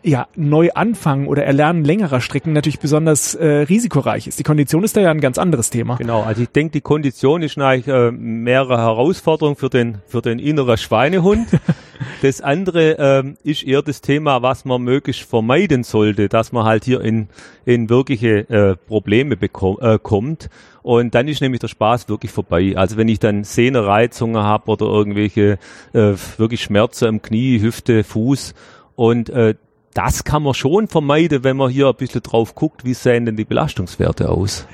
ja, 0.03 0.27
neu 0.35 0.69
anfangen 0.73 1.27
oder 1.27 1.43
Erlernen 1.43 1.83
längerer 1.83 2.21
Strecken 2.21 2.53
natürlich 2.53 2.79
besonders 2.79 3.35
äh, 3.35 3.45
risikoreich 3.45 4.27
ist. 4.27 4.39
Die 4.39 4.43
Kondition 4.43 4.83
ist 4.83 4.97
da 4.97 5.01
ja 5.01 5.11
ein 5.11 5.21
ganz 5.21 5.37
anderes 5.37 5.69
Thema. 5.69 5.97
Genau, 5.97 6.23
also 6.23 6.41
ich 6.41 6.49
denke, 6.49 6.73
die 6.73 6.81
Kondition 6.81 7.41
ist 7.41 7.57
eigentlich 7.57 7.87
äh, 7.87 8.11
mehrere 8.11 8.77
Herausforderungen 8.77 9.55
für 9.55 9.69
den, 9.69 9.99
für 10.07 10.21
den 10.21 10.39
inneren 10.39 10.77
Schweinehund. 10.77 11.47
das 12.21 12.41
andere 12.41 12.95
ähm, 12.99 13.37
ist 13.43 13.63
eher 13.63 13.81
das 13.81 14.01
Thema, 14.01 14.41
was 14.41 14.65
man 14.65 14.81
möglichst 14.81 15.23
vermeiden 15.23 15.83
sollte, 15.83 16.29
dass 16.29 16.51
man 16.51 16.65
halt 16.65 16.85
hier 16.85 17.01
in, 17.01 17.27
in 17.65 17.89
wirkliche 17.89 18.49
äh, 18.49 18.75
Probleme 18.75 19.37
bekommt, 19.37 19.81
äh, 19.81 19.99
kommt. 20.01 20.49
Und 20.83 21.13
dann 21.13 21.27
ist 21.27 21.41
nämlich 21.41 21.59
der 21.59 21.67
Spaß 21.67 22.09
wirklich 22.09 22.31
vorbei. 22.31 22.73
Also 22.75 22.97
wenn 22.97 23.07
ich 23.07 23.19
dann 23.19 23.43
Sehnereizungen 23.43 24.41
habe 24.41 24.71
oder 24.71 24.87
irgendwelche 24.87 25.59
äh, 25.93 26.13
wirklich 26.37 26.61
Schmerzen 26.61 27.07
im 27.07 27.21
Knie, 27.21 27.61
Hüfte, 27.61 28.03
Fuß 28.03 28.55
und 28.95 29.29
äh, 29.29 29.53
das 29.93 30.23
kann 30.23 30.43
man 30.43 30.53
schon 30.53 30.87
vermeiden, 30.87 31.43
wenn 31.43 31.57
man 31.57 31.69
hier 31.69 31.87
ein 31.87 31.95
bisschen 31.95 32.21
drauf 32.21 32.55
guckt, 32.55 32.85
wie 32.85 32.93
sehen 32.93 33.25
denn 33.25 33.35
die 33.35 33.45
Belastungswerte 33.45 34.29
aus. 34.29 34.65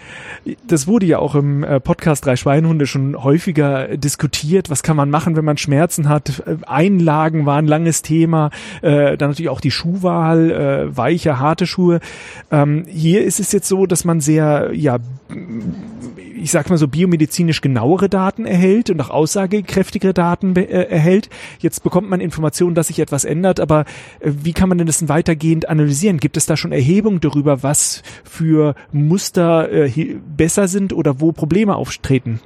Das 0.68 0.88
wurde 0.88 1.06
ja 1.06 1.20
auch 1.20 1.36
im 1.36 1.64
äh, 1.64 1.80
Podcast 1.80 2.26
Drei 2.26 2.36
Schweinhunde 2.36 2.86
schon 2.86 3.22
häufiger 3.22 3.98
diskutiert. 3.98 4.70
Was 4.70 4.84
kann 4.84 4.96
man 4.96 5.10
machen, 5.10 5.36
wenn 5.36 5.46
man 5.46 5.58
Schmerzen 5.58 6.08
hat? 6.08 6.44
Äh, 6.46 6.58
Einlagen 6.66 7.46
war 7.46 7.58
ein 7.58 7.68
langes 7.68 8.02
Thema. 8.02 8.52
Äh, 8.82 9.18
dann 9.18 9.30
natürlich 9.32 9.50
auch 9.50 9.62
die 9.62 9.72
Schuhwahl, 9.72 10.96
weiche, 10.96 11.40
harte 11.40 11.68
Schuhe. 11.68 12.00
Ähm, 12.52 12.86
hier 12.88 13.24
ist 13.24 13.40
es 13.40 13.52
jetzt 13.52 13.68
so, 13.68 13.86
dass 13.86 14.06
man 14.06 14.20
sehr, 14.22 14.72
ja, 14.74 14.98
ich 16.36 16.52
sag 16.52 16.70
mal 16.70 16.78
so 16.78 16.88
biomedizinisch 16.88 17.62
genauere 17.62 18.10
Daten 18.10 18.46
erhält 18.46 18.90
und 18.90 19.02
auch 19.02 19.10
aussagekräftigere 19.10 20.14
Daten 20.14 20.56
äh, 20.56 20.64
erhält. 20.64 21.30
Jetzt 21.60 21.84
bekommt 21.84 22.10
man 22.10 22.22
Informationen, 22.22 22.76
dass 22.76 22.88
sich 22.88 23.00
etwas 23.00 23.26
ändert, 23.26 23.60
aber 23.60 23.82
äh, 24.20 24.32
wie 24.44 24.54
kann 24.54 24.70
man 24.70 24.78
denn 24.78 24.88
das 24.88 25.08
weitergehend 25.10 25.70
analysieren? 25.70 26.18
Gibt 26.18 26.38
es 26.38 26.46
da 26.46 26.56
schon 26.58 26.72
Erhebungen 26.72 27.20
darüber, 27.20 27.64
was 27.64 28.04
für 28.24 28.76
Muster 28.92 29.72
äh, 29.72 30.16
besser 30.36 30.68
sind 30.68 30.94
oder 30.94 31.20
wo 31.20 31.32
Probleme 31.32 31.76
auftreten? 31.76 32.40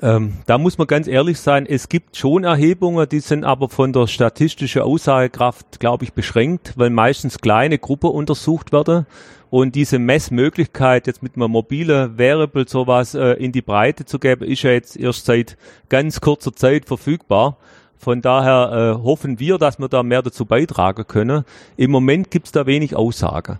Ähm, 0.00 0.34
da 0.46 0.58
muss 0.58 0.78
man 0.78 0.86
ganz 0.86 1.08
ehrlich 1.08 1.40
sein, 1.40 1.66
es 1.66 1.88
gibt 1.88 2.16
schon 2.16 2.44
Erhebungen, 2.44 3.08
die 3.08 3.20
sind 3.20 3.44
aber 3.44 3.68
von 3.68 3.92
der 3.92 4.06
statistischen 4.06 4.82
Aussagekraft, 4.82 5.80
glaube 5.80 6.04
ich, 6.04 6.12
beschränkt, 6.12 6.74
weil 6.76 6.90
meistens 6.90 7.38
kleine 7.38 7.78
Gruppen 7.78 8.10
untersucht 8.10 8.72
werden. 8.72 9.06
Und 9.50 9.74
diese 9.74 9.98
Messmöglichkeit, 9.98 11.06
jetzt 11.06 11.22
mit 11.22 11.36
einem 11.36 11.50
mobilen 11.50 12.18
Variable 12.18 12.68
sowas 12.68 13.14
äh, 13.14 13.32
in 13.32 13.52
die 13.52 13.62
Breite 13.62 14.04
zu 14.04 14.18
geben, 14.18 14.44
ist 14.44 14.62
ja 14.62 14.72
jetzt 14.72 14.96
erst 14.96 15.24
seit 15.24 15.56
ganz 15.88 16.20
kurzer 16.20 16.54
Zeit 16.54 16.84
verfügbar. 16.84 17.56
Von 17.96 18.20
daher 18.20 18.98
äh, 19.00 19.02
hoffen 19.02 19.40
wir, 19.40 19.58
dass 19.58 19.78
wir 19.78 19.88
da 19.88 20.02
mehr 20.02 20.22
dazu 20.22 20.44
beitragen 20.44 21.06
können. 21.06 21.44
Im 21.76 21.90
Moment 21.90 22.30
gibt's 22.30 22.52
da 22.52 22.66
wenig 22.66 22.94
Aussage. 22.94 23.58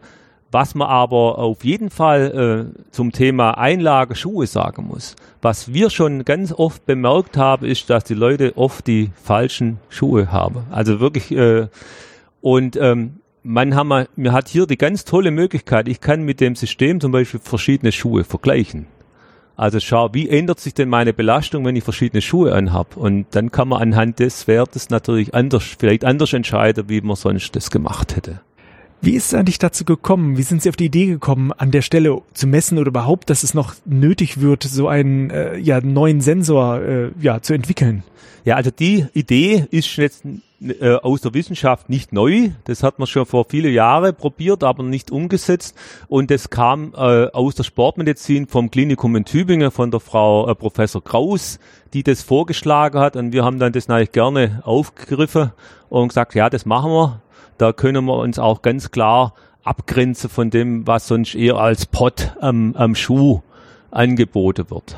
Was 0.50 0.74
man 0.74 0.88
aber 0.88 1.38
auf 1.38 1.64
jeden 1.64 1.90
Fall 1.90 2.72
äh, 2.72 2.90
zum 2.90 3.12
Thema 3.12 3.58
Einlage 3.58 4.14
Schuhe 4.14 4.46
sagen 4.46 4.86
muss. 4.86 5.16
Was 5.42 5.74
wir 5.74 5.90
schon 5.90 6.24
ganz 6.24 6.52
oft 6.52 6.86
bemerkt 6.86 7.36
haben, 7.36 7.66
ist, 7.66 7.90
dass 7.90 8.04
die 8.04 8.14
Leute 8.14 8.56
oft 8.56 8.86
die 8.86 9.10
falschen 9.22 9.78
Schuhe 9.90 10.32
haben. 10.32 10.64
Also 10.70 11.00
wirklich 11.00 11.32
äh, 11.32 11.68
und 12.40 12.76
ähm, 12.76 13.20
man 13.42 13.74
haben, 13.74 14.06
mir 14.16 14.32
hat 14.32 14.48
hier 14.48 14.66
die 14.66 14.78
ganz 14.78 15.04
tolle 15.04 15.30
Möglichkeit, 15.30 15.88
ich 15.88 16.00
kann 16.00 16.22
mit 16.22 16.40
dem 16.40 16.54
System 16.54 17.00
zum 17.00 17.12
Beispiel 17.12 17.40
verschiedene 17.40 17.92
Schuhe 17.92 18.24
vergleichen. 18.24 18.86
Also 19.56 19.80
schau, 19.80 20.14
wie 20.14 20.28
ändert 20.28 20.60
sich 20.60 20.72
denn 20.74 20.88
meine 20.88 21.12
Belastung, 21.12 21.64
wenn 21.64 21.74
ich 21.74 21.82
verschiedene 21.82 22.22
Schuhe 22.22 22.54
anhab? 22.54 22.96
Und 22.96 23.26
dann 23.32 23.50
kann 23.50 23.68
man 23.68 23.82
anhand 23.82 24.20
des 24.20 24.46
Wertes 24.46 24.88
natürlich 24.88 25.34
anders, 25.34 25.64
vielleicht 25.78 26.04
anders 26.04 26.32
entscheiden, 26.32 26.84
wie 26.88 27.00
man 27.00 27.16
sonst 27.16 27.56
das 27.56 27.72
gemacht 27.72 28.14
hätte. 28.14 28.40
Wie 29.00 29.14
ist 29.14 29.26
es 29.26 29.34
eigentlich 29.34 29.58
dazu 29.58 29.84
gekommen? 29.84 30.36
Wie 30.36 30.42
sind 30.42 30.62
Sie 30.62 30.68
auf 30.68 30.76
die 30.76 30.86
Idee 30.86 31.06
gekommen, 31.06 31.52
an 31.52 31.72
der 31.72 31.82
Stelle 31.82 32.20
zu 32.34 32.46
messen 32.46 32.78
oder 32.78 32.88
überhaupt, 32.88 33.30
dass 33.30 33.42
es 33.42 33.54
noch 33.54 33.74
nötig 33.84 34.40
wird, 34.40 34.62
so 34.62 34.86
einen 34.88 35.30
äh, 35.30 35.56
ja, 35.58 35.80
neuen 35.80 36.20
Sensor 36.20 36.80
äh, 36.80 37.10
ja, 37.20 37.40
zu 37.40 37.52
entwickeln? 37.52 38.04
Ja, 38.44 38.56
also 38.56 38.70
die 38.70 39.06
Idee 39.12 39.66
ist 39.70 39.96
jetzt 39.96 40.24
äh, 40.60 40.94
aus 40.96 41.20
der 41.20 41.34
Wissenschaft 41.34 41.88
nicht 41.88 42.12
neu. 42.12 42.50
Das 42.64 42.82
hat 42.82 42.98
man 42.98 43.06
schon 43.06 43.26
vor 43.26 43.46
viele 43.48 43.68
Jahre 43.68 44.12
probiert, 44.12 44.64
aber 44.64 44.82
nicht 44.82 45.10
umgesetzt. 45.10 45.76
Und 46.08 46.30
das 46.30 46.50
kam 46.50 46.94
äh, 46.94 47.26
aus 47.26 47.54
der 47.54 47.62
Sportmedizin 47.62 48.48
vom 48.48 48.70
Klinikum 48.70 49.14
in 49.14 49.24
Tübingen 49.24 49.70
von 49.70 49.90
der 49.90 50.00
Frau 50.00 50.48
äh, 50.48 50.54
Professor 50.54 51.02
Kraus, 51.02 51.58
die 51.92 52.02
das 52.02 52.22
vorgeschlagen 52.22 52.98
hat. 52.98 53.14
Und 53.14 53.32
wir 53.32 53.44
haben 53.44 53.58
dann 53.58 53.72
das 53.72 53.88
natürlich 53.88 54.12
gerne 54.12 54.62
aufgegriffen 54.64 55.52
und 55.88 56.08
gesagt, 56.08 56.34
ja, 56.34 56.50
das 56.50 56.66
machen 56.66 56.90
wir. 56.90 57.22
Da 57.56 57.72
können 57.72 58.04
wir 58.04 58.16
uns 58.16 58.38
auch 58.38 58.62
ganz 58.62 58.90
klar 58.90 59.34
abgrenzen 59.62 60.30
von 60.30 60.50
dem, 60.50 60.86
was 60.86 61.06
sonst 61.06 61.34
eher 61.34 61.56
als 61.56 61.86
Pott 61.86 62.34
am, 62.40 62.74
am 62.74 62.94
Schuh 62.94 63.42
angeboten 63.90 64.70
wird. 64.70 64.96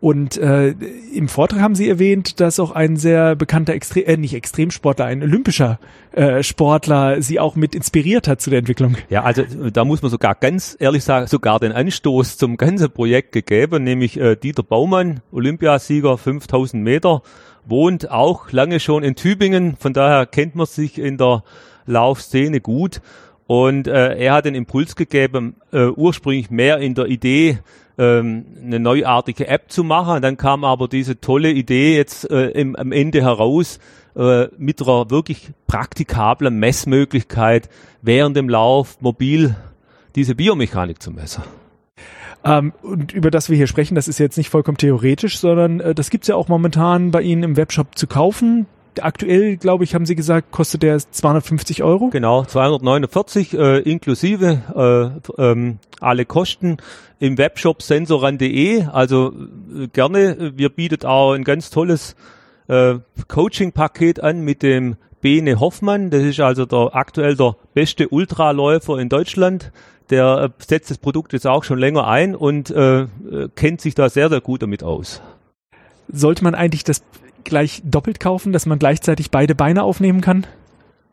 Und 0.00 0.36
äh, 0.36 0.74
im 1.14 1.28
Vortrag 1.28 1.60
haben 1.60 1.74
Sie 1.74 1.88
erwähnt, 1.88 2.40
dass 2.40 2.60
auch 2.60 2.72
ein 2.72 2.96
sehr 2.96 3.36
bekannter, 3.36 3.74
Extre 3.74 4.00
äh, 4.00 4.16
nicht 4.16 4.34
Extremsportler, 4.34 5.06
ein 5.06 5.22
olympischer 5.22 5.78
äh, 6.12 6.42
Sportler 6.42 7.22
Sie 7.22 7.40
auch 7.40 7.56
mit 7.56 7.74
inspiriert 7.74 8.28
hat 8.28 8.40
zu 8.40 8.50
der 8.50 8.58
Entwicklung. 8.58 8.96
Ja, 9.08 9.22
also 9.22 9.42
da 9.70 9.84
muss 9.84 10.02
man 10.02 10.10
sogar 10.10 10.34
ganz 10.34 10.76
ehrlich 10.78 11.04
sagen, 11.04 11.26
sogar 11.26 11.58
den 11.60 11.72
Anstoß 11.72 12.36
zum 12.36 12.56
ganzen 12.56 12.90
Projekt 12.90 13.32
gegeben, 13.32 13.84
nämlich 13.84 14.20
äh, 14.20 14.36
Dieter 14.36 14.62
Baumann, 14.62 15.20
Olympiasieger 15.32 16.18
5000 16.18 16.82
Meter, 16.82 17.22
wohnt 17.66 18.10
auch 18.10 18.52
lange 18.52 18.80
schon 18.80 19.02
in 19.02 19.14
Tübingen, 19.14 19.76
von 19.78 19.92
daher 19.92 20.26
kennt 20.26 20.54
man 20.54 20.66
sich 20.66 20.98
in 20.98 21.16
der 21.16 21.44
Laufszene 21.86 22.60
gut. 22.60 23.00
Und 23.46 23.86
äh, 23.86 24.16
er 24.16 24.32
hat 24.32 24.46
den 24.46 24.54
Impuls 24.54 24.96
gegeben, 24.96 25.56
äh, 25.70 25.86
ursprünglich 25.88 26.50
mehr 26.50 26.78
in 26.78 26.94
der 26.94 27.06
Idee, 27.06 27.58
ähm, 27.98 28.44
eine 28.62 28.80
neuartige 28.80 29.48
App 29.48 29.70
zu 29.70 29.84
machen. 29.84 30.22
Dann 30.22 30.36
kam 30.36 30.64
aber 30.64 30.88
diese 30.88 31.20
tolle 31.20 31.50
Idee 31.50 31.96
jetzt 31.96 32.30
äh, 32.30 32.48
im, 32.50 32.76
am 32.76 32.92
Ende 32.92 33.22
heraus 33.22 33.78
äh, 34.16 34.48
mit 34.58 34.82
einer 34.82 35.10
wirklich 35.10 35.50
praktikablen 35.66 36.58
Messmöglichkeit 36.58 37.68
während 38.02 38.36
dem 38.36 38.48
Lauf 38.48 39.00
mobil 39.00 39.56
diese 40.14 40.34
Biomechanik 40.34 41.02
zu 41.02 41.10
messen. 41.10 41.44
Ähm, 42.44 42.72
und 42.82 43.12
über 43.12 43.30
das 43.30 43.48
wir 43.48 43.56
hier 43.56 43.66
sprechen, 43.66 43.94
das 43.94 44.06
ist 44.06 44.18
jetzt 44.18 44.36
nicht 44.36 44.50
vollkommen 44.50 44.76
theoretisch, 44.76 45.38
sondern 45.38 45.80
äh, 45.80 45.94
das 45.94 46.10
gibt's 46.10 46.28
ja 46.28 46.36
auch 46.36 46.48
momentan 46.48 47.10
bei 47.10 47.22
Ihnen 47.22 47.42
im 47.42 47.56
Webshop 47.56 47.96
zu 47.96 48.06
kaufen 48.06 48.66
aktuell, 49.00 49.56
glaube 49.56 49.84
ich, 49.84 49.94
haben 49.94 50.06
Sie 50.06 50.14
gesagt, 50.14 50.50
kostet 50.50 50.82
der 50.82 50.98
250 50.98 51.82
Euro? 51.82 52.08
Genau, 52.10 52.44
249 52.44 53.54
äh, 53.54 53.78
inklusive 53.80 55.20
äh, 55.38 55.42
ähm, 55.42 55.78
alle 56.00 56.24
Kosten 56.24 56.78
im 57.18 57.38
Webshop 57.38 57.82
sensoran.de. 57.82 58.84
Also 58.84 59.32
äh, 59.74 59.88
gerne, 59.88 60.52
wir 60.56 60.68
bieten 60.68 61.06
auch 61.06 61.32
ein 61.32 61.44
ganz 61.44 61.70
tolles 61.70 62.16
äh, 62.68 62.96
Coaching-Paket 63.28 64.22
an 64.22 64.40
mit 64.40 64.62
dem 64.62 64.96
Bene 65.20 65.58
Hoffmann. 65.58 66.10
Das 66.10 66.22
ist 66.22 66.40
also 66.40 66.66
der 66.66 66.90
aktuell 66.92 67.36
der 67.36 67.56
beste 67.72 68.08
Ultraläufer 68.08 68.98
in 68.98 69.08
Deutschland. 69.08 69.72
Der 70.10 70.50
äh, 70.58 70.62
setzt 70.62 70.90
das 70.90 70.98
Produkt 70.98 71.32
jetzt 71.32 71.46
auch 71.46 71.64
schon 71.64 71.78
länger 71.78 72.06
ein 72.06 72.34
und 72.36 72.70
äh, 72.70 73.02
äh 73.02 73.08
kennt 73.54 73.80
sich 73.80 73.94
da 73.94 74.10
sehr, 74.10 74.28
sehr 74.28 74.40
gut 74.42 74.62
damit 74.62 74.82
aus. 74.82 75.22
Sollte 76.12 76.44
man 76.44 76.54
eigentlich 76.54 76.84
das 76.84 77.02
gleich 77.44 77.82
doppelt 77.84 78.20
kaufen, 78.20 78.52
dass 78.52 78.66
man 78.66 78.78
gleichzeitig 78.78 79.30
beide 79.30 79.54
Beine 79.54 79.82
aufnehmen 79.82 80.20
kann? 80.20 80.46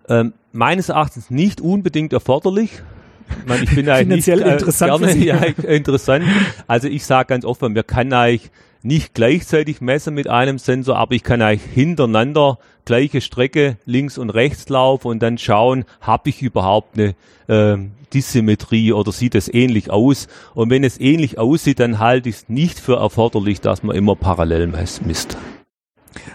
Ähm, 0.10 0.34
meines 0.52 0.90
Erachtens 0.90 1.30
nicht 1.30 1.62
unbedingt 1.62 2.14
erforderlich. 2.14 2.82
Ich, 3.30 3.48
meine, 3.48 3.64
ich 3.64 3.76
bin 3.76 3.86
Finanziell 3.86 4.38
nicht, 4.38 4.48
äh, 4.48 4.54
interessant 4.54 5.04
gerne, 5.04 5.18
ja, 5.26 5.38
interessant. 5.70 6.26
Also 6.68 6.88
ich 6.88 7.06
sage 7.06 7.28
ganz 7.28 7.46
offen, 7.46 7.76
wir 7.76 7.84
kann 7.84 8.12
eigentlich 8.14 8.52
nicht 8.84 9.14
gleichzeitig 9.14 9.82
messen 9.82 10.14
mit 10.14 10.28
einem 10.28 10.58
Sensor, 10.58 10.98
aber 10.98 11.14
ich 11.14 11.24
kann 11.24 11.42
eigentlich 11.42 11.72
hintereinander 11.72 12.58
gleiche 12.86 13.22
Strecke 13.22 13.78
links 13.86 14.18
und 14.18 14.32
rechts 14.32 14.68
laufen 14.70 15.08
und 15.08 15.22
dann 15.22 15.38
schauen, 15.38 15.86
habe 16.02 16.30
ich 16.30 16.42
überhaupt 16.42 16.98
eine 16.98 17.16
äh, 17.48 17.78
Dissymmetrie 18.14 18.92
oder 18.92 19.12
sieht 19.12 19.36
es 19.36 19.54
ähnlich 19.54 19.90
aus? 19.92 20.28
Und 20.54 20.70
wenn 20.70 20.84
es 20.84 21.00
ähnlich 21.00 21.38
aussieht, 21.38 21.80
dann 21.80 22.00
halte 22.00 22.30
ich 22.30 22.36
es 22.36 22.50
nicht 22.50 22.80
für 22.80 22.98
erforderlich, 22.98 23.62
dass 23.62 23.84
man 23.84 23.96
immer 23.96 24.16
parallel 24.16 24.68
misst. 24.68 25.38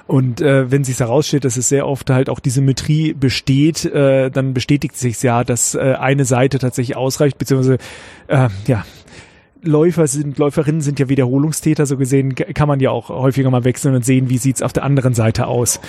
Und 0.07 0.41
äh, 0.41 0.71
wenn 0.71 0.85
sich 0.85 0.99
herausstellt, 0.99 1.45
dass 1.45 1.57
es 1.57 1.69
sehr 1.69 1.87
oft 1.87 2.09
halt 2.11 2.29
auch 2.29 2.41
die 2.41 2.51
Symmetrie 2.51 3.13
besteht, 3.13 3.85
äh, 3.85 4.31
dann 4.31 4.55
bestätigt 4.55 4.97
sich 4.97 5.23
ja, 5.23 5.45
dass 5.45 5.75
äh, 5.75 5.95
eine 5.99 6.25
Seite 6.25 6.59
tatsächlich 6.59 6.97
ausreicht, 6.97 7.39
beziehungsweise 7.39 7.79
äh, 8.29 8.49
ja, 8.67 8.85
Läufer 9.67 10.07
sind, 10.07 10.39
Läuferinnen 10.39 10.81
sind 10.81 10.99
ja 10.99 11.09
Wiederholungstäter, 11.09 11.87
so 11.87 11.97
gesehen 11.97 12.35
kann 12.35 12.69
man 12.69 12.81
ja 12.81 12.91
auch 12.91 13.09
häufiger 13.09 13.51
mal 13.51 13.65
wechseln 13.65 13.95
und 13.95 14.05
sehen, 14.05 14.31
wie 14.31 14.39
sieht's 14.39 14.63
auf 14.63 14.73
der 14.73 14.85
anderen 14.85 15.15
Seite 15.15 15.47
aus. 15.47 15.81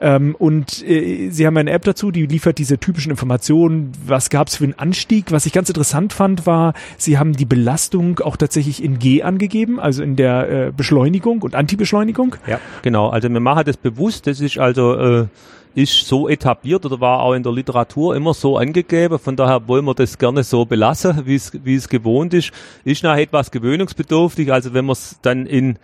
Ähm, 0.00 0.34
und 0.38 0.86
äh, 0.88 1.30
sie 1.30 1.46
haben 1.46 1.56
eine 1.56 1.70
App 1.70 1.84
dazu, 1.84 2.10
die 2.10 2.26
liefert 2.26 2.58
diese 2.58 2.78
typischen 2.78 3.10
Informationen. 3.10 3.92
Was 4.06 4.30
gab's 4.30 4.56
für 4.56 4.64
einen 4.64 4.74
Anstieg? 4.74 5.32
Was 5.32 5.46
ich 5.46 5.52
ganz 5.52 5.68
interessant 5.68 6.12
fand, 6.12 6.46
war, 6.46 6.74
sie 6.96 7.18
haben 7.18 7.34
die 7.34 7.44
Belastung 7.44 8.20
auch 8.20 8.36
tatsächlich 8.36 8.82
in 8.82 8.98
G 8.98 9.22
angegeben, 9.22 9.80
also 9.80 10.02
in 10.02 10.16
der 10.16 10.48
äh, 10.50 10.72
Beschleunigung 10.76 11.42
und 11.42 11.54
Antibeschleunigung. 11.54 12.36
Ja, 12.46 12.60
genau. 12.82 13.08
Also 13.08 13.28
wir 13.28 13.40
machen 13.40 13.64
das 13.66 13.76
bewusst. 13.76 14.26
Das 14.26 14.40
ist 14.40 14.58
also 14.58 14.94
äh, 14.94 15.26
ist 15.74 16.06
so 16.06 16.28
etabliert 16.28 16.86
oder 16.86 17.00
war 17.00 17.20
auch 17.20 17.34
in 17.34 17.42
der 17.42 17.52
Literatur 17.52 18.14
immer 18.14 18.32
so 18.32 18.56
angegeben. 18.56 19.18
Von 19.18 19.36
daher 19.36 19.66
wollen 19.66 19.84
wir 19.84 19.94
das 19.94 20.18
gerne 20.18 20.44
so 20.44 20.64
belassen, 20.64 21.26
wie 21.26 21.34
es, 21.34 21.52
wie 21.64 21.74
es 21.74 21.88
gewohnt 21.88 22.32
ist. 22.34 22.52
Ist 22.84 23.02
nachher 23.02 23.22
etwas 23.22 23.50
gewöhnungsbedürftig. 23.50 24.52
Also 24.52 24.72
wenn 24.72 24.84
man 24.84 24.92
es 24.92 25.18
dann 25.22 25.46
in, 25.46 25.78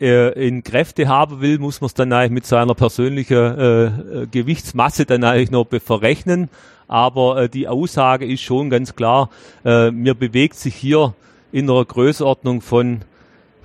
äh, 0.00 0.46
in 0.46 0.62
Kräfte 0.62 1.08
haben 1.08 1.40
will, 1.40 1.58
muss 1.58 1.80
man 1.80 1.86
es 1.86 1.94
dann 1.94 2.12
eigentlich 2.12 2.30
mit 2.30 2.46
seiner 2.46 2.74
persönlichen 2.74 3.36
äh, 3.36 3.84
äh, 3.84 4.26
Gewichtsmasse 4.30 5.06
dann 5.06 5.24
eigentlich 5.24 5.50
noch 5.50 5.66
verrechnen. 5.84 6.50
Aber 6.86 7.42
äh, 7.42 7.48
die 7.48 7.66
Aussage 7.66 8.26
ist 8.26 8.42
schon 8.42 8.68
ganz 8.68 8.94
klar, 8.94 9.30
äh, 9.64 9.90
mir 9.90 10.14
bewegt 10.14 10.56
sich 10.56 10.74
hier 10.74 11.14
in 11.52 11.70
einer 11.70 11.84
Größenordnung 11.84 12.60
von 12.60 13.00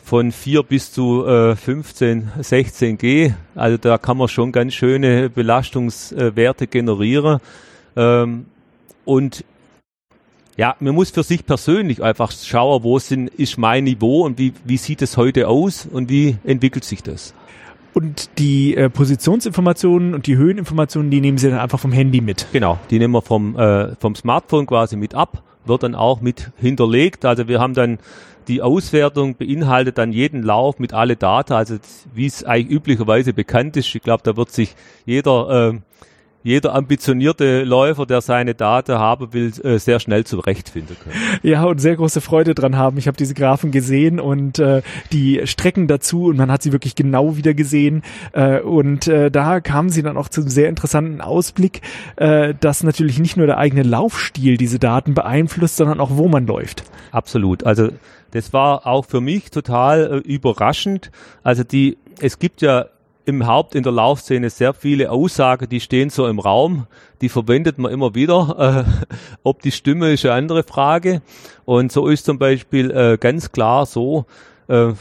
von 0.05 0.31
4 0.31 0.61
bis 0.61 0.91
zu 0.91 1.25
äh, 1.25 1.55
15, 1.55 2.31
16 2.39 2.97
G. 2.99 3.33
Also 3.55 3.77
da 3.77 3.97
kann 3.97 4.17
man 4.17 4.27
schon 4.27 4.51
ganz 4.51 4.75
schöne 4.75 5.31
Belastungswerte 5.31 6.67
generieren. 6.67 7.39
Ähm, 7.95 8.45
und 9.03 9.43
ja, 10.57 10.75
man 10.79 10.93
muss 10.93 11.09
für 11.09 11.23
sich 11.23 11.43
persönlich 11.43 12.03
einfach 12.03 12.31
schauen, 12.31 12.83
wo 12.83 12.99
sind, 12.99 13.29
ist 13.29 13.57
mein 13.57 13.85
Niveau 13.85 14.23
und 14.23 14.37
wie, 14.37 14.53
wie 14.63 14.77
sieht 14.77 15.01
es 15.01 15.17
heute 15.17 15.47
aus 15.47 15.87
und 15.91 16.07
wie 16.07 16.37
entwickelt 16.43 16.83
sich 16.83 17.01
das. 17.01 17.33
Und 17.95 18.29
die 18.37 18.75
äh, 18.75 18.91
Positionsinformationen 18.91 20.13
und 20.13 20.27
die 20.27 20.37
Höheninformationen, 20.37 21.09
die 21.09 21.19
nehmen 21.19 21.39
Sie 21.39 21.49
dann 21.49 21.59
einfach 21.59 21.79
vom 21.79 21.91
Handy 21.91 22.21
mit. 22.21 22.45
Genau, 22.53 22.77
die 22.91 22.99
nehmen 22.99 23.13
wir 23.15 23.23
vom, 23.23 23.57
äh, 23.57 23.95
vom 23.95 24.13
Smartphone 24.13 24.67
quasi 24.67 24.97
mit 24.97 25.15
ab, 25.15 25.41
wird 25.65 25.81
dann 25.81 25.95
auch 25.95 26.21
mit 26.21 26.51
hinterlegt. 26.57 27.25
Also 27.25 27.47
wir 27.47 27.59
haben 27.59 27.73
dann 27.73 27.97
die 28.47 28.61
Auswertung 28.61 29.35
beinhaltet 29.35 29.97
dann 29.97 30.11
jeden 30.11 30.43
Lauf 30.43 30.79
mit 30.79 30.93
alle 30.93 31.15
Daten, 31.15 31.53
also 31.53 31.77
wie 32.13 32.25
es 32.25 32.43
eigentlich 32.43 32.75
üblicherweise 32.75 33.33
bekannt 33.33 33.77
ist. 33.77 33.93
Ich 33.93 34.01
glaube, 34.01 34.23
da 34.23 34.37
wird 34.37 34.51
sich 34.51 34.75
jeder, 35.05 35.73
äh, 35.73 35.79
jeder 36.45 36.75
ambitionierte 36.75 37.63
Läufer, 37.63 38.05
der 38.05 38.21
seine 38.21 38.53
Daten 38.53 38.99
haben 38.99 39.33
will, 39.33 39.51
äh, 39.63 39.79
sehr 39.79 39.99
schnell 39.99 40.25
zurechtfinden 40.25 40.95
können. 41.03 41.15
Ja, 41.41 41.63
und 41.63 41.79
sehr 41.79 41.95
große 41.95 42.21
Freude 42.21 42.53
dran 42.53 42.77
haben. 42.77 42.99
Ich 42.99 43.07
habe 43.07 43.17
diese 43.17 43.33
Graphen 43.33 43.71
gesehen 43.71 44.19
und 44.19 44.59
äh, 44.59 44.83
die 45.11 45.41
Strecken 45.45 45.87
dazu 45.87 46.25
und 46.25 46.37
man 46.37 46.51
hat 46.51 46.61
sie 46.61 46.71
wirklich 46.71 46.93
genau 46.93 47.35
wieder 47.35 47.55
gesehen. 47.55 48.03
Äh, 48.33 48.59
und 48.59 49.07
äh, 49.07 49.31
da 49.31 49.59
kamen 49.59 49.89
sie 49.89 50.03
dann 50.03 50.17
auch 50.17 50.29
zu 50.29 50.41
einem 50.41 50.51
sehr 50.51 50.69
interessanten 50.69 51.19
Ausblick, 51.19 51.81
äh, 52.17 52.53
dass 52.59 52.83
natürlich 52.83 53.17
nicht 53.17 53.37
nur 53.37 53.47
der 53.47 53.57
eigene 53.57 53.81
Laufstil 53.81 54.57
diese 54.57 54.77
Daten 54.77 55.15
beeinflusst, 55.15 55.77
sondern 55.77 55.99
auch 55.99 56.11
wo 56.11 56.27
man 56.27 56.45
läuft. 56.45 56.83
Absolut. 57.09 57.63
Also 57.63 57.89
das 58.29 58.53
war 58.53 58.85
auch 58.85 59.05
für 59.05 59.19
mich 59.19 59.49
total 59.49 60.21
äh, 60.23 60.31
überraschend. 60.31 61.09
Also 61.41 61.63
die, 61.63 61.97
es 62.21 62.37
gibt 62.37 62.61
ja 62.61 62.85
im 63.25 63.47
Haupt 63.47 63.75
in 63.75 63.83
der 63.83 63.91
Laufszene 63.91 64.49
sehr 64.49 64.73
viele 64.73 65.11
Aussagen, 65.11 65.67
die 65.67 65.79
stehen 65.79 66.09
so 66.09 66.27
im 66.27 66.39
Raum, 66.39 66.87
die 67.21 67.29
verwendet 67.29 67.77
man 67.77 67.91
immer 67.91 68.15
wieder. 68.15 68.85
Äh, 68.87 69.05
ob 69.43 69.61
die 69.61 69.71
Stimme 69.71 70.13
ist 70.13 70.25
eine 70.25 70.35
andere 70.35 70.63
Frage. 70.63 71.21
Und 71.65 71.91
so 71.91 72.07
ist 72.07 72.25
zum 72.25 72.37
Beispiel 72.37 72.91
äh, 72.91 73.17
ganz 73.19 73.51
klar 73.51 73.85
so, 73.85 74.25
äh, 74.67 74.93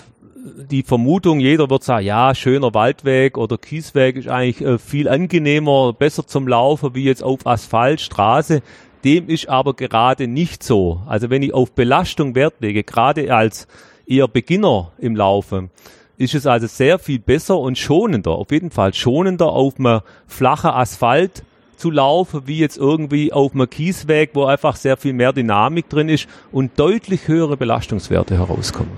die 0.71 0.83
Vermutung, 0.83 1.41
jeder 1.41 1.71
wird 1.71 1.85
sagen, 1.85 2.07
ja, 2.07 2.35
schöner 2.35 2.75
Waldweg 2.75 3.39
oder 3.39 3.57
Kiesweg 3.57 4.17
ist 4.17 4.29
eigentlich 4.29 4.67
äh, 4.67 4.79
viel 4.79 5.09
angenehmer, 5.09 5.93
besser 5.93 6.27
zum 6.27 6.47
Laufen 6.49 6.95
wie 6.95 7.05
jetzt 7.05 7.23
auf 7.23 7.47
Asphalt, 7.47 8.01
Straße. 8.01 8.63
Dem 9.05 9.29
ist 9.29 9.49
aber 9.49 9.75
gerade 9.75 10.29
nicht 10.29 10.63
so. 10.63 11.03
Also 11.07 11.31
wenn 11.31 11.43
ich 11.43 11.53
auf 11.53 11.73
Belastung 11.73 12.35
Wert 12.35 12.55
lege, 12.61 12.85
gerade 12.85 13.35
als 13.35 13.67
eher 14.07 14.29
Beginner 14.29 14.93
im 14.99 15.17
Laufen, 15.17 15.71
ist 16.17 16.35
es 16.35 16.47
also 16.47 16.67
sehr 16.67 16.99
viel 16.99 17.19
besser 17.19 17.59
und 17.59 17.79
schonender, 17.79 18.33
auf 18.33 18.51
jeden 18.51 18.71
Fall 18.71 18.95
schonender 18.95 19.49
auf 19.49 19.79
einem 19.79 20.01
flachen 20.27 20.71
Asphalt 20.71 21.45
zu 21.77 21.91
laufen, 21.91 22.43
wie 22.47 22.59
jetzt 22.59 22.77
irgendwie 22.77 23.33
auf 23.33 23.53
einem 23.53 23.69
Kiesweg, 23.69 24.31
wo 24.35 24.45
einfach 24.45 24.77
sehr 24.77 24.97
viel 24.97 25.13
mehr 25.13 25.33
Dynamik 25.33 25.89
drin 25.89 26.09
ist 26.09 26.29
und 26.53 26.79
deutlich 26.79 27.29
höhere 27.29 27.57
Belastungswerte 27.57 28.37
herauskommen. 28.37 28.93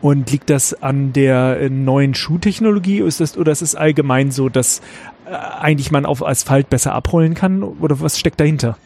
Und 0.00 0.30
liegt 0.30 0.50
das 0.50 0.82
an 0.82 1.14
der 1.14 1.60
äh, 1.60 1.70
neuen 1.70 2.14
Schuhtechnologie 2.14 3.00
ist 3.00 3.20
das, 3.20 3.38
oder 3.38 3.52
ist 3.52 3.62
es 3.62 3.74
allgemein 3.74 4.30
so, 4.30 4.50
dass 4.50 4.80
äh, 5.26 5.30
eigentlich 5.34 5.90
man 5.90 6.04
auf 6.04 6.22
Asphalt 6.22 6.68
besser 6.68 6.92
abrollen 6.92 7.32
kann? 7.32 7.62
Oder 7.62 8.00
was 8.00 8.18
steckt 8.18 8.38
dahinter? 8.38 8.76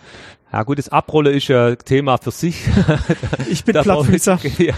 Ja 0.52 0.62
gut, 0.62 0.78
das 0.78 0.88
Abrollen 0.88 1.34
ist 1.34 1.48
ja 1.48 1.74
Thema 1.74 2.18
für 2.18 2.30
sich. 2.30 2.64
Ich 3.50 3.64
bin 3.64 3.74
Plattfüßer. 3.82 4.38
ja. 4.58 4.74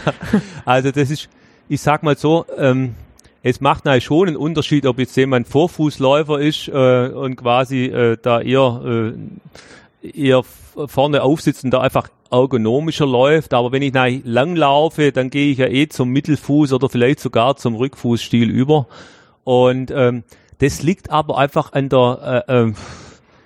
Also 0.65 0.91
das 0.91 1.11
ist, 1.11 1.29
ich 1.71 1.81
sag 1.81 2.03
mal 2.03 2.19
so, 2.19 2.47
ähm, 2.59 2.97
es 3.45 3.61
macht 3.61 3.85
natürlich 3.85 4.05
schon 4.05 4.27
einen 4.27 4.37
Unterschied, 4.37 4.87
ob 4.87 4.99
jetzt 4.99 5.17
jemand 5.17 5.47
Vorfußläufer 5.47 6.41
ist 6.41 6.67
äh, 6.67 7.09
und 7.09 7.37
quasi 7.37 7.85
äh, 7.85 8.19
da 8.21 8.41
eher, 8.41 9.13
äh, 10.03 10.09
eher 10.09 10.43
vorne 10.43 11.23
aufsitzt 11.23 11.63
und 11.63 11.71
da 11.71 11.81
einfach 11.81 12.09
ergonomischer 12.29 13.07
läuft. 13.07 13.55
Aber 13.55 13.71
wenn 13.71 13.83
ich 13.83 13.95
lang 14.25 14.57
laufe, 14.57 15.13
dann 15.13 15.31
gehe 15.31 15.53
ich 15.53 15.59
ja 15.59 15.69
eh 15.69 15.87
zum 15.89 16.09
Mittelfuß 16.09 16.73
oder 16.73 16.89
vielleicht 16.89 17.21
sogar 17.21 17.55
zum 17.55 17.77
Rückfußstil 17.77 18.51
über. 18.51 18.89
Und 19.45 19.93
ähm, 19.93 20.25
das 20.59 20.83
liegt 20.83 21.11
aber 21.11 21.39
einfach 21.39 21.73
an 21.73 21.89
der 21.89 22.45
äh, 22.49 22.63
äh, 22.63 22.73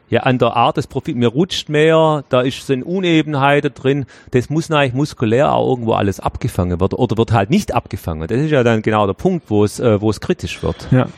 ja, 0.08 0.20
an 0.20 0.38
der 0.38 0.56
Art 0.56 0.76
des 0.76 0.86
Profils. 0.86 1.16
Mir 1.16 1.28
rutscht 1.28 1.68
mehr, 1.68 2.24
da 2.28 2.40
ist, 2.40 2.66
sind 2.66 2.82
Unebenheiten 2.82 3.72
drin. 3.74 4.06
Das 4.30 4.50
muss 4.50 4.68
natürlich 4.68 4.94
muskulär 4.94 5.52
auch 5.52 5.70
irgendwo 5.70 5.92
alles 5.92 6.20
abgefangen 6.20 6.80
werden 6.80 6.94
oder 6.94 7.16
wird 7.16 7.32
halt 7.32 7.50
nicht 7.50 7.74
abgefangen. 7.74 8.26
Das 8.28 8.38
ist 8.38 8.50
ja 8.50 8.62
dann 8.62 8.82
genau 8.82 9.06
der 9.06 9.14
Punkt, 9.14 9.50
wo 9.50 9.64
es, 9.64 9.80
äh, 9.80 10.00
wo 10.00 10.10
es 10.10 10.20
kritisch 10.20 10.62
wird. 10.62 10.88
Ja. 10.90 11.08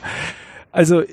Also 0.72 1.05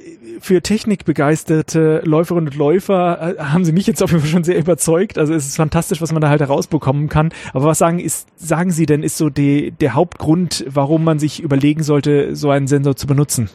für 0.42 0.62
technikbegeisterte 0.62 2.02
Läuferinnen 2.04 2.50
und 2.50 2.56
Läufer 2.58 3.38
äh, 3.38 3.42
haben 3.42 3.64
sie 3.64 3.72
mich 3.72 3.88
jetzt 3.88 4.04
auf 4.04 4.12
jeden 4.12 4.22
Fall 4.22 4.30
schon 4.30 4.44
sehr 4.44 4.58
überzeugt. 4.58 5.18
Also 5.18 5.34
es 5.34 5.48
ist 5.48 5.56
fantastisch, 5.56 6.02
was 6.02 6.12
man 6.12 6.22
da 6.22 6.28
halt 6.28 6.42
herausbekommen 6.42 7.08
kann. 7.08 7.30
Aber 7.54 7.66
was 7.66 7.78
sagen 7.78 8.00
ist, 8.00 8.28
sagen 8.36 8.72
Sie 8.72 8.86
denn, 8.86 9.04
ist 9.04 9.18
so 9.18 9.30
die, 9.30 9.72
der 9.72 9.94
Hauptgrund, 9.94 10.66
warum 10.68 11.06
man 11.06 11.18
sich 11.18 11.42
überlegen 11.42 11.82
sollte, 11.82 12.36
so 12.36 12.50
einen 12.50 12.68
Sensor 12.68 12.98
zu 12.98 13.08
benutzen? 13.08 13.50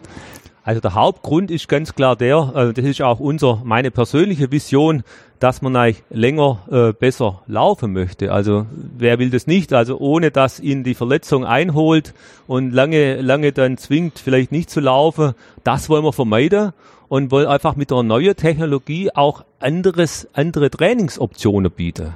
Also 0.69 0.83
der 0.83 0.93
Hauptgrund 0.93 1.51
ist 1.51 1.67
ganz 1.67 1.95
klar 1.95 2.15
der, 2.15 2.53
äh, 2.55 2.75
das 2.75 2.85
ist 2.85 3.01
auch 3.01 3.21
unser, 3.21 3.63
meine 3.65 3.91
persönliche 3.91 4.53
Vision, 4.53 5.03
dass 5.39 5.63
man 5.63 5.75
eigentlich 5.75 6.03
länger 6.11 6.59
äh, 6.71 6.93
besser 6.93 7.41
laufen 7.47 7.95
möchte. 7.95 8.31
Also 8.33 8.67
wer 8.71 9.19
will 9.19 9.31
das 9.31 9.47
nicht? 9.47 9.73
Also 9.73 9.97
ohne 9.97 10.31
dass 10.31 10.61
ihn 10.61 10.85
die 10.85 10.93
Verletzung 10.93 11.47
einholt 11.47 12.13
und 12.47 12.73
lange, 12.73 13.23
lange 13.23 13.53
dann 13.53 13.79
zwingt, 13.79 14.19
vielleicht 14.19 14.53
nicht 14.53 14.69
zu 14.69 14.81
laufen, 14.81 15.33
das 15.65 15.89
wollen 15.89 16.05
wir 16.05 16.13
vermeiden 16.13 16.75
und 17.09 17.31
wollen 17.31 17.47
einfach 17.47 17.75
mit 17.75 17.91
der 17.91 18.03
neuen 18.03 18.37
Technologie 18.37 19.11
auch 19.15 19.47
anderes, 19.61 20.29
andere 20.35 20.69
Trainingsoptionen 20.69 21.73
bieten. 21.73 22.15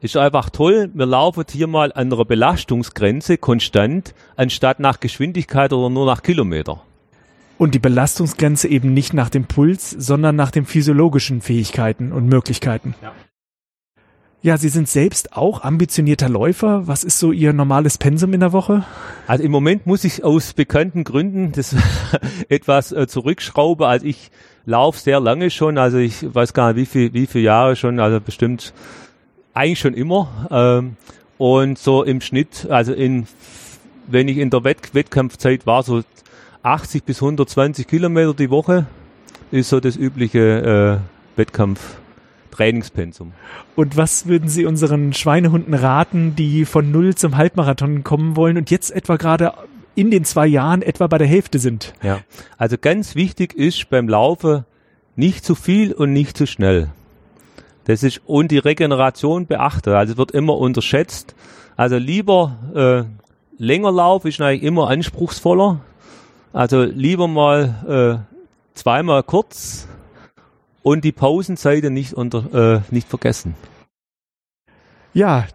Ist 0.00 0.16
einfach 0.16 0.48
toll, 0.48 0.88
wir 0.94 1.04
laufen 1.04 1.44
hier 1.52 1.66
mal 1.66 1.92
an 1.92 2.10
einer 2.10 2.24
Belastungsgrenze 2.24 3.36
konstant, 3.36 4.14
anstatt 4.36 4.80
nach 4.80 5.00
Geschwindigkeit 5.00 5.74
oder 5.74 5.90
nur 5.90 6.06
nach 6.06 6.22
Kilometer 6.22 6.80
und 7.60 7.74
die 7.74 7.78
Belastungsgrenze 7.78 8.68
eben 8.68 8.94
nicht 8.94 9.12
nach 9.12 9.28
dem 9.28 9.44
Puls, 9.44 9.90
sondern 9.90 10.34
nach 10.34 10.50
den 10.50 10.64
physiologischen 10.64 11.42
Fähigkeiten 11.42 12.10
und 12.10 12.24
Möglichkeiten. 12.24 12.94
Ja. 13.02 13.12
Ja, 14.40 14.56
Sie 14.56 14.70
sind 14.70 14.88
selbst 14.88 15.36
auch 15.36 15.62
ambitionierter 15.62 16.30
Läufer. 16.30 16.88
Was 16.88 17.04
ist 17.04 17.18
so 17.18 17.32
Ihr 17.32 17.52
normales 17.52 17.98
Pensum 17.98 18.32
in 18.32 18.40
der 18.40 18.54
Woche? 18.54 18.84
Also 19.26 19.44
im 19.44 19.52
Moment 19.52 19.86
muss 19.86 20.04
ich 20.04 20.24
aus 20.24 20.54
bekannten 20.54 21.04
Gründen 21.04 21.52
das 21.52 21.76
etwas 22.48 22.92
äh, 22.92 23.06
zurückschrauben. 23.06 23.84
Also 23.84 24.06
ich 24.06 24.30
laufe 24.64 24.98
sehr 24.98 25.20
lange 25.20 25.50
schon, 25.50 25.76
also 25.76 25.98
ich 25.98 26.34
weiß 26.34 26.54
gar 26.54 26.72
nicht 26.72 26.76
wie 26.80 26.86
viel, 26.86 27.12
wie 27.12 27.26
viele 27.26 27.44
Jahre 27.44 27.76
schon, 27.76 28.00
also 28.00 28.22
bestimmt 28.22 28.72
eigentlich 29.52 29.80
schon 29.80 29.92
immer. 29.92 30.48
Ähm, 30.50 30.96
und 31.36 31.78
so 31.78 32.04
im 32.04 32.22
Schnitt, 32.22 32.68
also 32.70 32.94
in, 32.94 33.26
wenn 34.06 34.28
ich 34.28 34.38
in 34.38 34.48
der 34.48 34.64
Wett 34.64 34.94
Wettkampfzeit 34.94 35.66
war, 35.66 35.82
so 35.82 36.02
80 36.62 37.04
bis 37.04 37.22
120 37.22 37.86
Kilometer 37.86 38.34
die 38.34 38.50
Woche 38.50 38.86
ist 39.50 39.70
so 39.70 39.80
das 39.80 39.96
übliche 39.96 41.00
äh, 41.00 41.38
Wettkampf-Trainingspensum. 41.38 43.32
Und 43.76 43.96
was 43.96 44.26
würden 44.26 44.48
Sie 44.48 44.66
unseren 44.66 45.12
Schweinehunden 45.12 45.74
raten, 45.74 46.36
die 46.36 46.64
von 46.64 46.90
null 46.90 47.14
zum 47.14 47.36
Halbmarathon 47.36 48.04
kommen 48.04 48.36
wollen 48.36 48.58
und 48.58 48.70
jetzt 48.70 48.90
etwa 48.90 49.16
gerade 49.16 49.54
in 49.94 50.10
den 50.10 50.24
zwei 50.24 50.46
Jahren 50.46 50.82
etwa 50.82 51.06
bei 51.06 51.18
der 51.18 51.26
Hälfte 51.26 51.58
sind? 51.58 51.94
Ja, 52.02 52.20
also 52.58 52.76
ganz 52.78 53.14
wichtig 53.14 53.54
ist 53.54 53.88
beim 53.88 54.08
Laufen 54.08 54.64
nicht 55.16 55.44
zu 55.44 55.54
viel 55.54 55.92
und 55.92 56.12
nicht 56.12 56.36
zu 56.36 56.46
schnell. 56.46 56.88
Das 57.84 58.02
ist 58.02 58.20
und 58.26 58.50
die 58.50 58.58
Regeneration 58.58 59.46
beachten. 59.46 59.94
Also 59.94 60.12
es 60.12 60.18
wird 60.18 60.30
immer 60.30 60.58
unterschätzt. 60.58 61.34
Also 61.76 61.96
lieber 61.96 63.08
äh, 63.58 63.62
länger 63.62 63.90
Lauf 63.90 64.26
ist 64.26 64.40
eigentlich 64.40 64.62
immer 64.62 64.88
anspruchsvoller. 64.88 65.80
Also 66.52 66.82
lieber 66.82 67.28
mal 67.28 68.24
äh, 68.26 68.38
zweimal 68.74 69.22
kurz 69.22 69.86
und 70.82 71.04
die 71.04 71.12
Pausenseite 71.12 71.90
nicht 71.90 72.14
unter 72.14 72.76
äh, 72.76 72.80
nicht 72.90 73.08
vergessen. 73.08 73.54
Ja, 75.12 75.46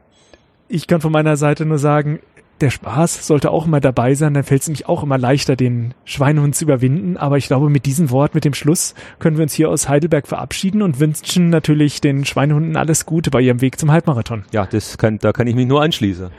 ich 0.68 0.88
kann 0.88 1.02
von 1.02 1.12
meiner 1.12 1.38
Seite 1.38 1.66
nur 1.66 1.78
sagen, 1.78 2.20
der 2.62 2.70
Spaß 2.70 3.28
sollte 3.28 3.52
auch 3.52 3.66
immer 3.66 3.82
dabei 3.82 4.16
sein, 4.16 4.34
dann 4.34 4.44
fällt 4.44 4.62
es 4.62 4.68
nämlich 4.68 4.88
auch 4.88 5.04
immer 5.04 5.18
leichter, 5.18 5.58
den 5.58 5.94
Schweinehund 6.06 6.56
zu 6.56 6.64
überwinden. 6.64 7.18
Aber 7.18 7.38
ich 7.38 7.48
glaube, 7.48 7.70
mit 7.70 7.86
diesem 7.86 8.12
Wort, 8.12 8.34
mit 8.34 8.46
dem 8.46 8.54
Schluss, 8.54 8.96
können 9.20 9.38
wir 9.38 9.44
uns 9.44 9.54
hier 9.54 9.70
aus 9.70 9.90
Heidelberg 9.90 10.26
verabschieden 10.26 10.82
und 10.82 11.00
wünschen 11.00 11.50
natürlich 11.50 12.00
den 12.00 12.24
Schweinehunden 12.24 12.78
alles 12.78 13.06
Gute 13.06 13.30
bei 13.30 13.42
ihrem 13.42 13.60
Weg 13.60 13.78
zum 13.78 13.92
Halbmarathon. 13.92 14.46
Ja, 14.52 14.66
das 14.66 14.98
kann, 14.98 15.20
da 15.20 15.34
kann 15.34 15.48
ich 15.48 15.56
mich 15.56 15.68
nur 15.68 15.82
anschließen. 15.82 16.30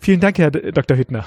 Vielen 0.00 0.20
Dank, 0.20 0.38
Herr 0.38 0.52
Dr. 0.52 0.96
Hüttner. 0.96 1.26